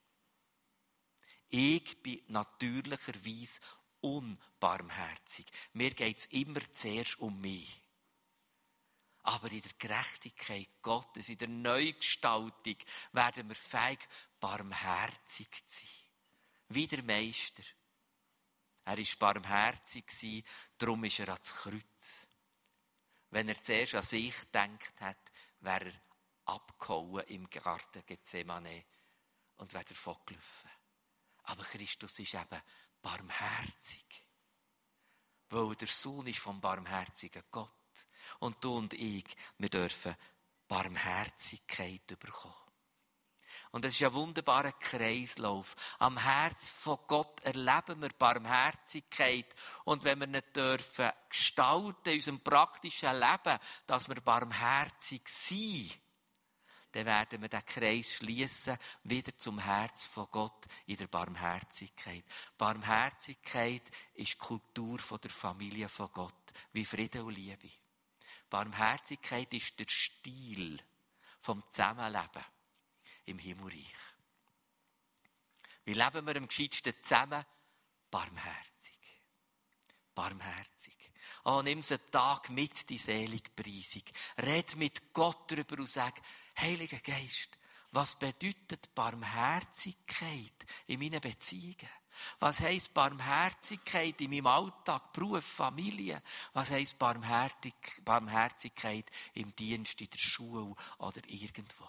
Ich 1.47 2.03
bin 2.03 2.21
natürlicherweise 2.27 3.61
unbarmherzig. 4.01 5.45
Mir 5.71 5.91
geht 5.91 6.17
es 6.17 6.25
immer 6.25 6.69
zuerst 6.73 7.17
um 7.19 7.39
mich. 7.39 7.81
Aber 9.23 9.51
in 9.51 9.61
der 9.61 9.71
Gerechtigkeit 9.77 10.69
Gottes, 10.81 11.29
in 11.29 11.37
der 11.37 11.49
Neugestaltung, 11.49 12.77
werden 13.11 13.49
wir 13.49 13.55
fähig, 13.55 13.99
barmherzig 14.39 15.49
zu 15.65 15.85
sein. 15.85 15.89
Wie 16.69 16.87
der 16.87 17.03
Meister. 17.03 17.63
Er 18.85 18.97
war 18.97 19.33
barmherzig, 19.33 20.45
darum 20.77 21.03
ist 21.03 21.19
er 21.19 21.29
ans 21.29 21.53
Kreuz. 21.53 22.27
Wenn 23.31 23.49
er 23.49 23.61
zuerst 23.61 23.95
an 23.95 24.03
sich 24.03 24.39
gedacht 24.39 25.01
hat, 25.01 25.31
wäre 25.59 25.91
er 25.91 26.01
abgehauen 26.45 27.23
im 27.27 27.49
Garten 27.49 28.03
Gethsemane 28.05 28.85
und 29.57 29.73
wäre 29.73 29.85
davon 29.85 30.17
gelaufen. 30.25 30.71
Aber 31.43 31.63
Christus 31.63 32.19
ist 32.19 32.33
eben 32.33 32.61
barmherzig. 33.01 34.05
Weil 35.49 35.75
der 35.75 35.87
Sohn 35.87 36.27
ist 36.27 36.39
vom 36.39 36.59
barmherzigen 36.59 37.43
Gott. 37.51 37.78
Und 38.39 38.63
du 38.63 38.77
und 38.77 38.93
ich, 38.93 39.25
wir 39.57 39.69
dürfen 39.69 40.15
Barmherzigkeit 40.67 42.05
bekommen. 42.19 42.53
Und 43.71 43.85
es 43.85 43.95
ist 43.95 44.03
ein 44.03 44.13
wunderbarer 44.13 44.71
Kreislauf. 44.71 45.75
Am 45.99 46.17
Herz 46.17 46.69
von 46.69 46.97
Gott 47.07 47.39
erleben 47.41 48.01
wir 48.01 48.09
Barmherzigkeit. 48.09 49.45
Und 49.83 50.03
wenn 50.03 50.19
wir 50.19 50.27
nicht 50.27 50.55
dürfen 50.55 51.11
gestalten 51.29 52.09
in 52.09 52.15
unserem 52.15 52.39
praktischen 52.39 53.13
Leben, 53.13 53.59
dass 53.85 54.07
wir 54.07 54.21
barmherzig 54.21 55.27
sind, 55.29 55.99
dann 56.91 57.05
werden 57.05 57.41
wir 57.43 57.49
den 57.49 57.65
Kreis 57.65 58.15
schließen 58.15 58.75
wieder 59.03 59.37
zum 59.37 59.59
Herz 59.59 60.07
von 60.07 60.27
Gott 60.31 60.65
in 60.87 60.97
der 60.97 61.05
Barmherzigkeit. 61.05 62.23
Barmherzigkeit 62.57 63.83
ist 64.15 64.33
die 64.33 64.37
Kultur 64.37 64.97
der 65.21 65.29
Familie 65.29 65.87
von 65.87 66.09
Gott, 66.11 66.33
wie 66.73 66.85
Friede 66.85 67.23
und 67.23 67.35
Liebe. 67.35 67.69
Barmherzigkeit 68.49 69.53
ist 69.53 69.79
der 69.79 69.85
Stil 69.87 70.81
vom 71.39 71.63
Zusammenleben 71.69 72.43
im 73.25 73.39
Himmelreich. 73.39 73.95
Wie 75.85 75.93
leben 75.93 76.25
wir 76.25 76.35
am 76.35 76.47
gescheitsten 76.47 76.93
zusammen? 77.01 77.45
Barmherzig. 78.11 78.99
Barmherzig. 80.13 81.11
Oh, 81.45 81.61
nimm 81.61 81.81
einen 81.87 82.11
Tag 82.11 82.49
mit, 82.49 82.89
die 82.89 82.97
Seligpreisung. 82.97 84.03
Red 84.37 84.75
mit 84.75 85.13
Gott 85.13 85.51
darüber 85.51 85.77
und 85.77 85.87
sag, 85.87 86.19
Heiliger 86.59 86.99
Geist, 86.99 87.57
was 87.91 88.19
bedeutet 88.19 88.93
Barmherzigkeit 88.93 90.65
in 90.87 90.99
meinen 90.99 91.21
Beziehungen? 91.21 91.89
Was 92.39 92.61
heisst 92.61 92.93
Barmherzigkeit 92.93 94.19
in 94.21 94.31
meinem 94.31 94.47
Alltag, 94.47 95.13
Beruf, 95.13 95.45
Familie? 95.45 96.21
Was 96.53 96.71
heisst 96.71 96.97
Barmherzigkeit 96.99 99.09
im 99.33 99.55
Dienst, 99.55 100.01
in 100.01 100.09
der 100.09 100.17
Schule 100.17 100.75
oder 100.97 101.21
irgendwo? 101.27 101.87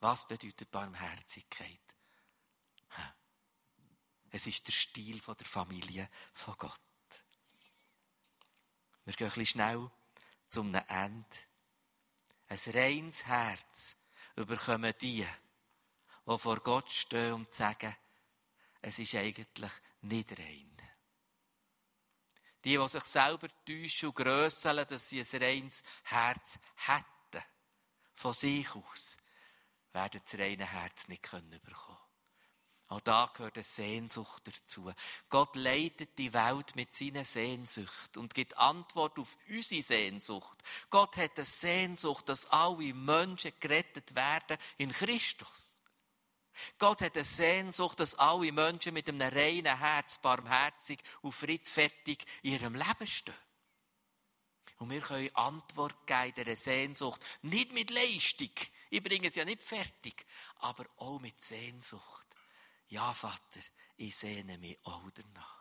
Was 0.00 0.26
bedeutet 0.26 0.70
Barmherzigkeit? 0.70 1.80
Es 4.30 4.46
ist 4.46 4.66
der 4.66 4.72
Stil 4.72 5.20
der 5.20 5.46
Familie 5.46 6.10
von 6.34 6.54
Gott. 6.58 6.80
Wir 9.04 9.14
gehen 9.14 9.32
ein 9.34 9.46
schnell 9.46 9.90
zum 10.48 10.74
Ende. 10.74 11.26
Ein 12.48 12.58
reines 12.66 13.24
Herz 13.24 13.96
überkommen 14.36 14.92
die, 15.00 15.26
die 16.26 16.38
vor 16.38 16.60
Gott 16.60 16.90
stehen 16.90 17.34
und 17.34 17.52
sagen, 17.52 17.94
es 18.86 19.00
ist 19.00 19.16
eigentlich 19.16 19.72
nicht 20.02 20.38
rein. 20.38 20.70
Die, 22.64 22.76
die 22.76 22.88
sich 22.88 23.02
selber 23.02 23.48
täuschen 23.64 24.10
und 24.10 24.14
grösseln, 24.14 24.86
dass 24.86 25.08
sie 25.08 25.20
ein 25.20 25.42
reines 25.42 25.82
Herz 26.04 26.60
hätten, 26.76 27.44
von 28.14 28.32
sich 28.32 28.72
aus, 28.76 29.16
werden 29.92 30.20
das 30.22 30.38
reine 30.38 30.70
Herz 30.70 31.08
nicht 31.08 31.22
bekommen 31.22 31.50
können. 31.50 31.98
Auch 32.86 33.00
da 33.00 33.28
gehört 33.34 33.56
eine 33.56 33.64
Sehnsucht 33.64 34.46
dazu. 34.46 34.92
Gott 35.30 35.56
leitet 35.56 36.16
die 36.16 36.32
Welt 36.32 36.76
mit 36.76 36.94
seiner 36.94 37.24
Sehnsucht 37.24 38.16
und 38.16 38.34
gibt 38.34 38.56
Antwort 38.56 39.18
auf 39.18 39.36
unsere 39.48 39.82
Sehnsucht. 39.82 40.62
Gott 40.90 41.16
hat 41.16 41.38
eine 41.38 41.44
Sehnsucht, 41.44 42.28
dass 42.28 42.46
alle 42.52 42.94
Menschen 42.94 43.52
gerettet 43.58 44.14
werden 44.14 44.58
in 44.78 44.92
Christus. 44.92 45.75
Gott 46.78 47.02
hat 47.02 47.16
eine 47.16 47.24
Sehnsucht, 47.24 48.00
dass 48.00 48.14
alle 48.14 48.52
Menschen 48.52 48.94
mit 48.94 49.08
einem 49.08 49.20
reinen 49.22 49.78
Herz, 49.78 50.18
barmherzig 50.18 51.00
und 51.22 51.32
friedfertig 51.32 52.24
in 52.42 52.52
ihrem 52.52 52.74
Leben 52.74 53.06
stehen. 53.06 53.34
Und 54.78 54.90
wir 54.90 55.00
können 55.00 55.34
Antwort 55.34 56.06
geben 56.06 56.32
dieser 56.36 56.56
Sehnsucht. 56.56 57.24
Nicht 57.42 57.72
mit 57.72 57.90
Leistung. 57.90 58.50
Ich 58.90 59.02
bringe 59.02 59.28
es 59.28 59.34
ja 59.34 59.44
nicht 59.44 59.64
fertig. 59.64 60.26
Aber 60.56 60.84
auch 60.98 61.18
mit 61.18 61.40
Sehnsucht. 61.40 62.26
Ja, 62.88 63.12
Vater, 63.14 63.60
ich 63.96 64.14
sehne 64.14 64.58
mich 64.58 64.78
auch 64.84 65.10
danach. 65.12 65.56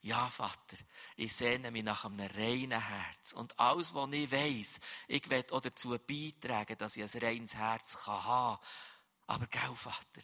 Ja, 0.00 0.28
Vater, 0.28 0.76
ich 1.16 1.34
sehne 1.34 1.70
mich 1.70 1.82
nach 1.82 2.04
einem 2.04 2.20
reinen 2.20 2.80
Herz. 2.80 3.32
Und 3.32 3.58
alles, 3.58 3.94
was 3.94 4.12
ich 4.12 4.30
weiss, 4.30 4.80
ich 5.08 5.28
will 5.28 5.44
auch 5.50 5.60
dazu 5.60 5.90
beitragen, 5.98 6.78
dass 6.78 6.96
ich 6.96 7.02
ein 7.02 7.22
reines 7.22 7.54
Herz 7.56 8.06
haben 8.06 8.58
kann. 8.58 8.58
Aber, 9.28 9.46
gell, 9.46 9.74
Vater, 9.74 10.22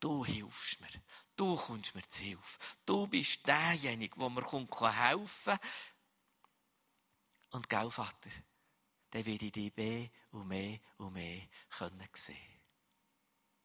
du 0.00 0.24
hilfst 0.24 0.80
mir. 0.80 1.02
Du 1.36 1.56
kommst 1.56 1.94
mir 1.94 2.08
zu 2.08 2.22
Hilfe. 2.22 2.58
Du 2.84 3.06
bist 3.06 3.46
derjenige, 3.46 4.18
der 4.18 4.28
mir 4.28 4.42
helfen 4.42 5.58
kann. 5.58 5.60
Und, 7.50 7.68
gell, 7.68 7.90
Vater, 7.90 8.30
dann 9.10 9.24
werde 9.24 9.46
ich 9.46 9.52
dich 9.52 9.76
mehr 9.76 10.10
und 10.32 10.48
mehr 10.48 10.80
und 10.98 11.12
mehr 11.12 11.48
können 11.70 12.08
sehen 12.12 12.58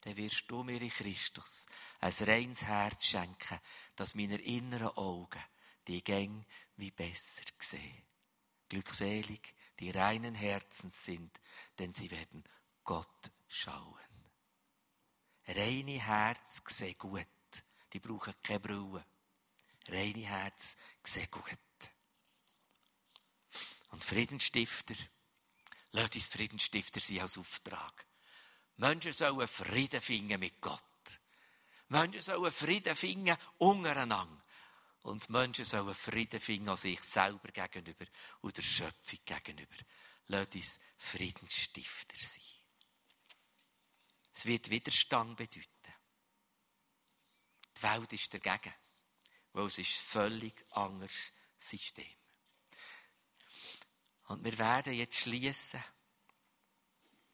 dann 0.04 0.18
wirst 0.18 0.44
du 0.52 0.64
mir 0.64 0.82
in 0.82 0.90
Christus 0.90 1.66
ein 2.02 2.12
reines 2.12 2.66
Herz 2.66 3.06
schenken, 3.06 3.60
dass 3.96 4.16
meine 4.16 4.36
inneren 4.36 4.90
Augen 4.98 5.42
die 5.88 6.04
Gänge 6.04 6.44
wie 6.76 6.92
besser 6.92 7.44
sehen. 7.58 8.04
Glückselig, 8.68 9.56
die 9.80 9.92
reinen 9.92 10.36
Herzens 10.36 11.06
sind, 11.06 11.40
denn 11.80 11.94
sie 11.94 12.12
werden 12.12 12.44
Gott 12.84 13.32
schauen. 13.48 14.13
Reine 15.48 16.02
Herz 16.02 16.62
sehen 16.68 16.98
gut. 16.98 17.28
Die 17.92 18.00
brauchen 18.00 18.34
keine 18.42 18.60
Brille. 18.60 19.06
Reine 19.88 20.28
Herz 20.28 20.78
sehen 21.04 21.30
gut. 21.30 21.44
Und 23.92 24.04
Friedensstifter, 24.04 24.96
lasst 25.92 26.16
uns 26.16 26.28
Friedensstifter 26.28 27.00
sein 27.00 27.20
als 27.20 27.38
Auftrag. 27.38 28.06
Menschen 28.78 29.14
sollen 29.14 29.48
Frieden 29.48 30.02
finden 30.02 30.40
mit 30.40 30.60
Gott. 30.62 30.82
Menschen 31.90 32.22
sollen 32.22 32.52
Frieden 32.52 32.96
finden 32.96 33.38
untereinander. 33.60 34.44
Und 35.04 35.30
Menschen 35.30 35.66
sollen 35.66 35.94
Frieden 35.94 36.40
finden 36.40 36.70
an 36.70 36.78
sich 36.78 37.04
selber 37.04 37.50
gegenüber 37.50 38.06
und 38.42 38.58
der 38.58 38.64
Schöpfung 38.64 39.20
gegenüber. 39.26 39.76
Lass 40.28 40.48
uns 40.56 40.80
Friedensstifter 40.98 42.18
sein. 42.18 42.63
Es 44.34 44.46
wird 44.46 44.70
Widerstand 44.70 45.38
bedeuten. 45.38 45.70
Die 47.78 47.84
Welt 47.84 48.14
ist 48.14 48.34
dagegen, 48.34 48.74
weil 49.54 49.68
es 49.68 49.78
ist 49.78 49.92
ein 49.92 50.06
völlig 50.06 50.66
anderes 50.72 51.32
System. 51.58 52.06
Und 54.28 54.44
wir 54.44 54.58
werden 54.58 54.94
jetzt 54.94 55.20
schließen 55.20 55.84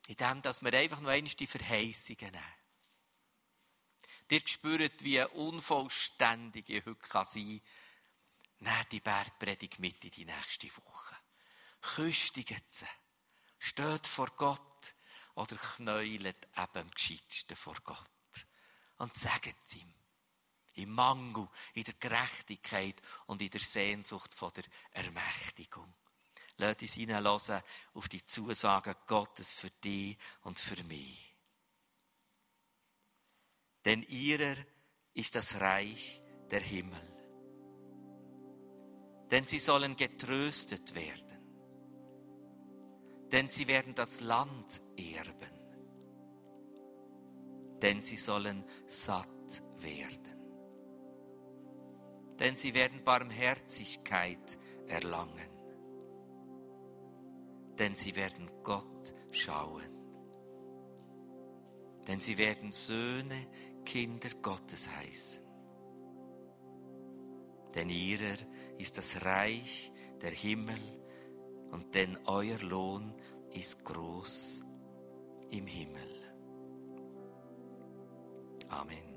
indem 0.09 0.43
wir 0.43 0.73
einfach 0.73 1.01
noch 1.01 1.09
einmal 1.09 1.31
die 1.31 1.45
Verheißungen 1.45 2.31
nehmen. 2.31 2.43
Ihr 4.31 4.41
spürt, 4.45 5.03
wie 5.03 5.21
unvollständig 5.21 6.67
ich 6.69 6.85
heute 6.85 7.07
sein 7.07 7.61
kann. 8.59 8.75
Nehmt 8.75 8.91
die 8.91 8.99
Bergpredigt 8.99 9.77
mit 9.77 10.03
in 10.03 10.11
die 10.11 10.25
nächste 10.25 10.67
Woche. 10.77 11.15
Küstigt 11.81 12.71
sie. 12.71 12.87
Steht 13.59 14.07
vor 14.07 14.27
Gott 14.35 14.95
oder 15.39 15.55
knäulet 15.55 16.47
eben 16.57 16.81
am 16.81 16.91
gescheitsten 16.91 17.55
vor 17.55 17.77
Gott. 17.83 17.97
Und 18.97 19.13
sagt 19.13 19.55
es 19.65 19.75
ihm. 19.75 19.93
Im 20.73 20.93
Mangel, 20.93 21.47
in 21.73 21.83
der 21.83 21.93
Gerechtigkeit 21.93 23.01
und 23.25 23.41
in 23.41 23.49
der 23.49 23.61
Sehnsucht 23.61 24.33
von 24.35 24.51
der 24.53 24.65
Ermächtigung. 24.91 25.93
Lass 26.57 26.81
uns 26.81 26.93
hineinlassen 26.93 27.61
auf 27.93 28.09
die 28.09 28.23
Zusagen 28.23 28.95
Gottes 29.07 29.53
für 29.53 29.69
dich 29.69 30.17
und 30.41 30.59
für 30.59 30.81
mich. 30.83 31.35
Denn 33.85 34.03
ihrer 34.03 34.57
ist 35.13 35.35
das 35.35 35.55
Reich 35.59 36.21
der 36.51 36.61
Himmel. 36.61 37.15
Denn 39.31 39.45
sie 39.45 39.59
sollen 39.59 39.95
getröstet 39.95 40.93
werden. 40.93 41.38
Denn 43.31 43.49
sie 43.49 43.67
werden 43.67 43.95
das 43.95 44.21
Land 44.21 44.81
erben. 44.97 45.51
Denn 47.81 48.01
sie 48.01 48.17
sollen 48.17 48.63
satt 48.87 49.63
werden. 49.77 50.37
Denn 52.39 52.55
sie 52.55 52.73
werden 52.73 53.03
Barmherzigkeit 53.03 54.59
erlangen 54.87 55.59
denn 57.79 57.95
sie 57.95 58.15
werden 58.15 58.51
Gott 58.61 59.15
schauen. 59.31 59.81
Denn 62.07 62.19
sie 62.19 62.37
werden 62.37 62.71
Söhne, 62.71 63.47
Kinder 63.85 64.29
Gottes 64.41 64.89
heißen. 64.89 65.43
Denn 67.73 67.89
ihrer 67.89 68.37
ist 68.77 68.97
das 68.97 69.23
Reich 69.23 69.91
der 70.21 70.31
Himmel 70.31 70.79
und 71.71 71.95
denn 71.95 72.17
euer 72.25 72.59
Lohn 72.59 73.13
ist 73.51 73.85
groß 73.85 74.63
im 75.51 75.67
Himmel. 75.67 76.09
Amen. 78.69 79.08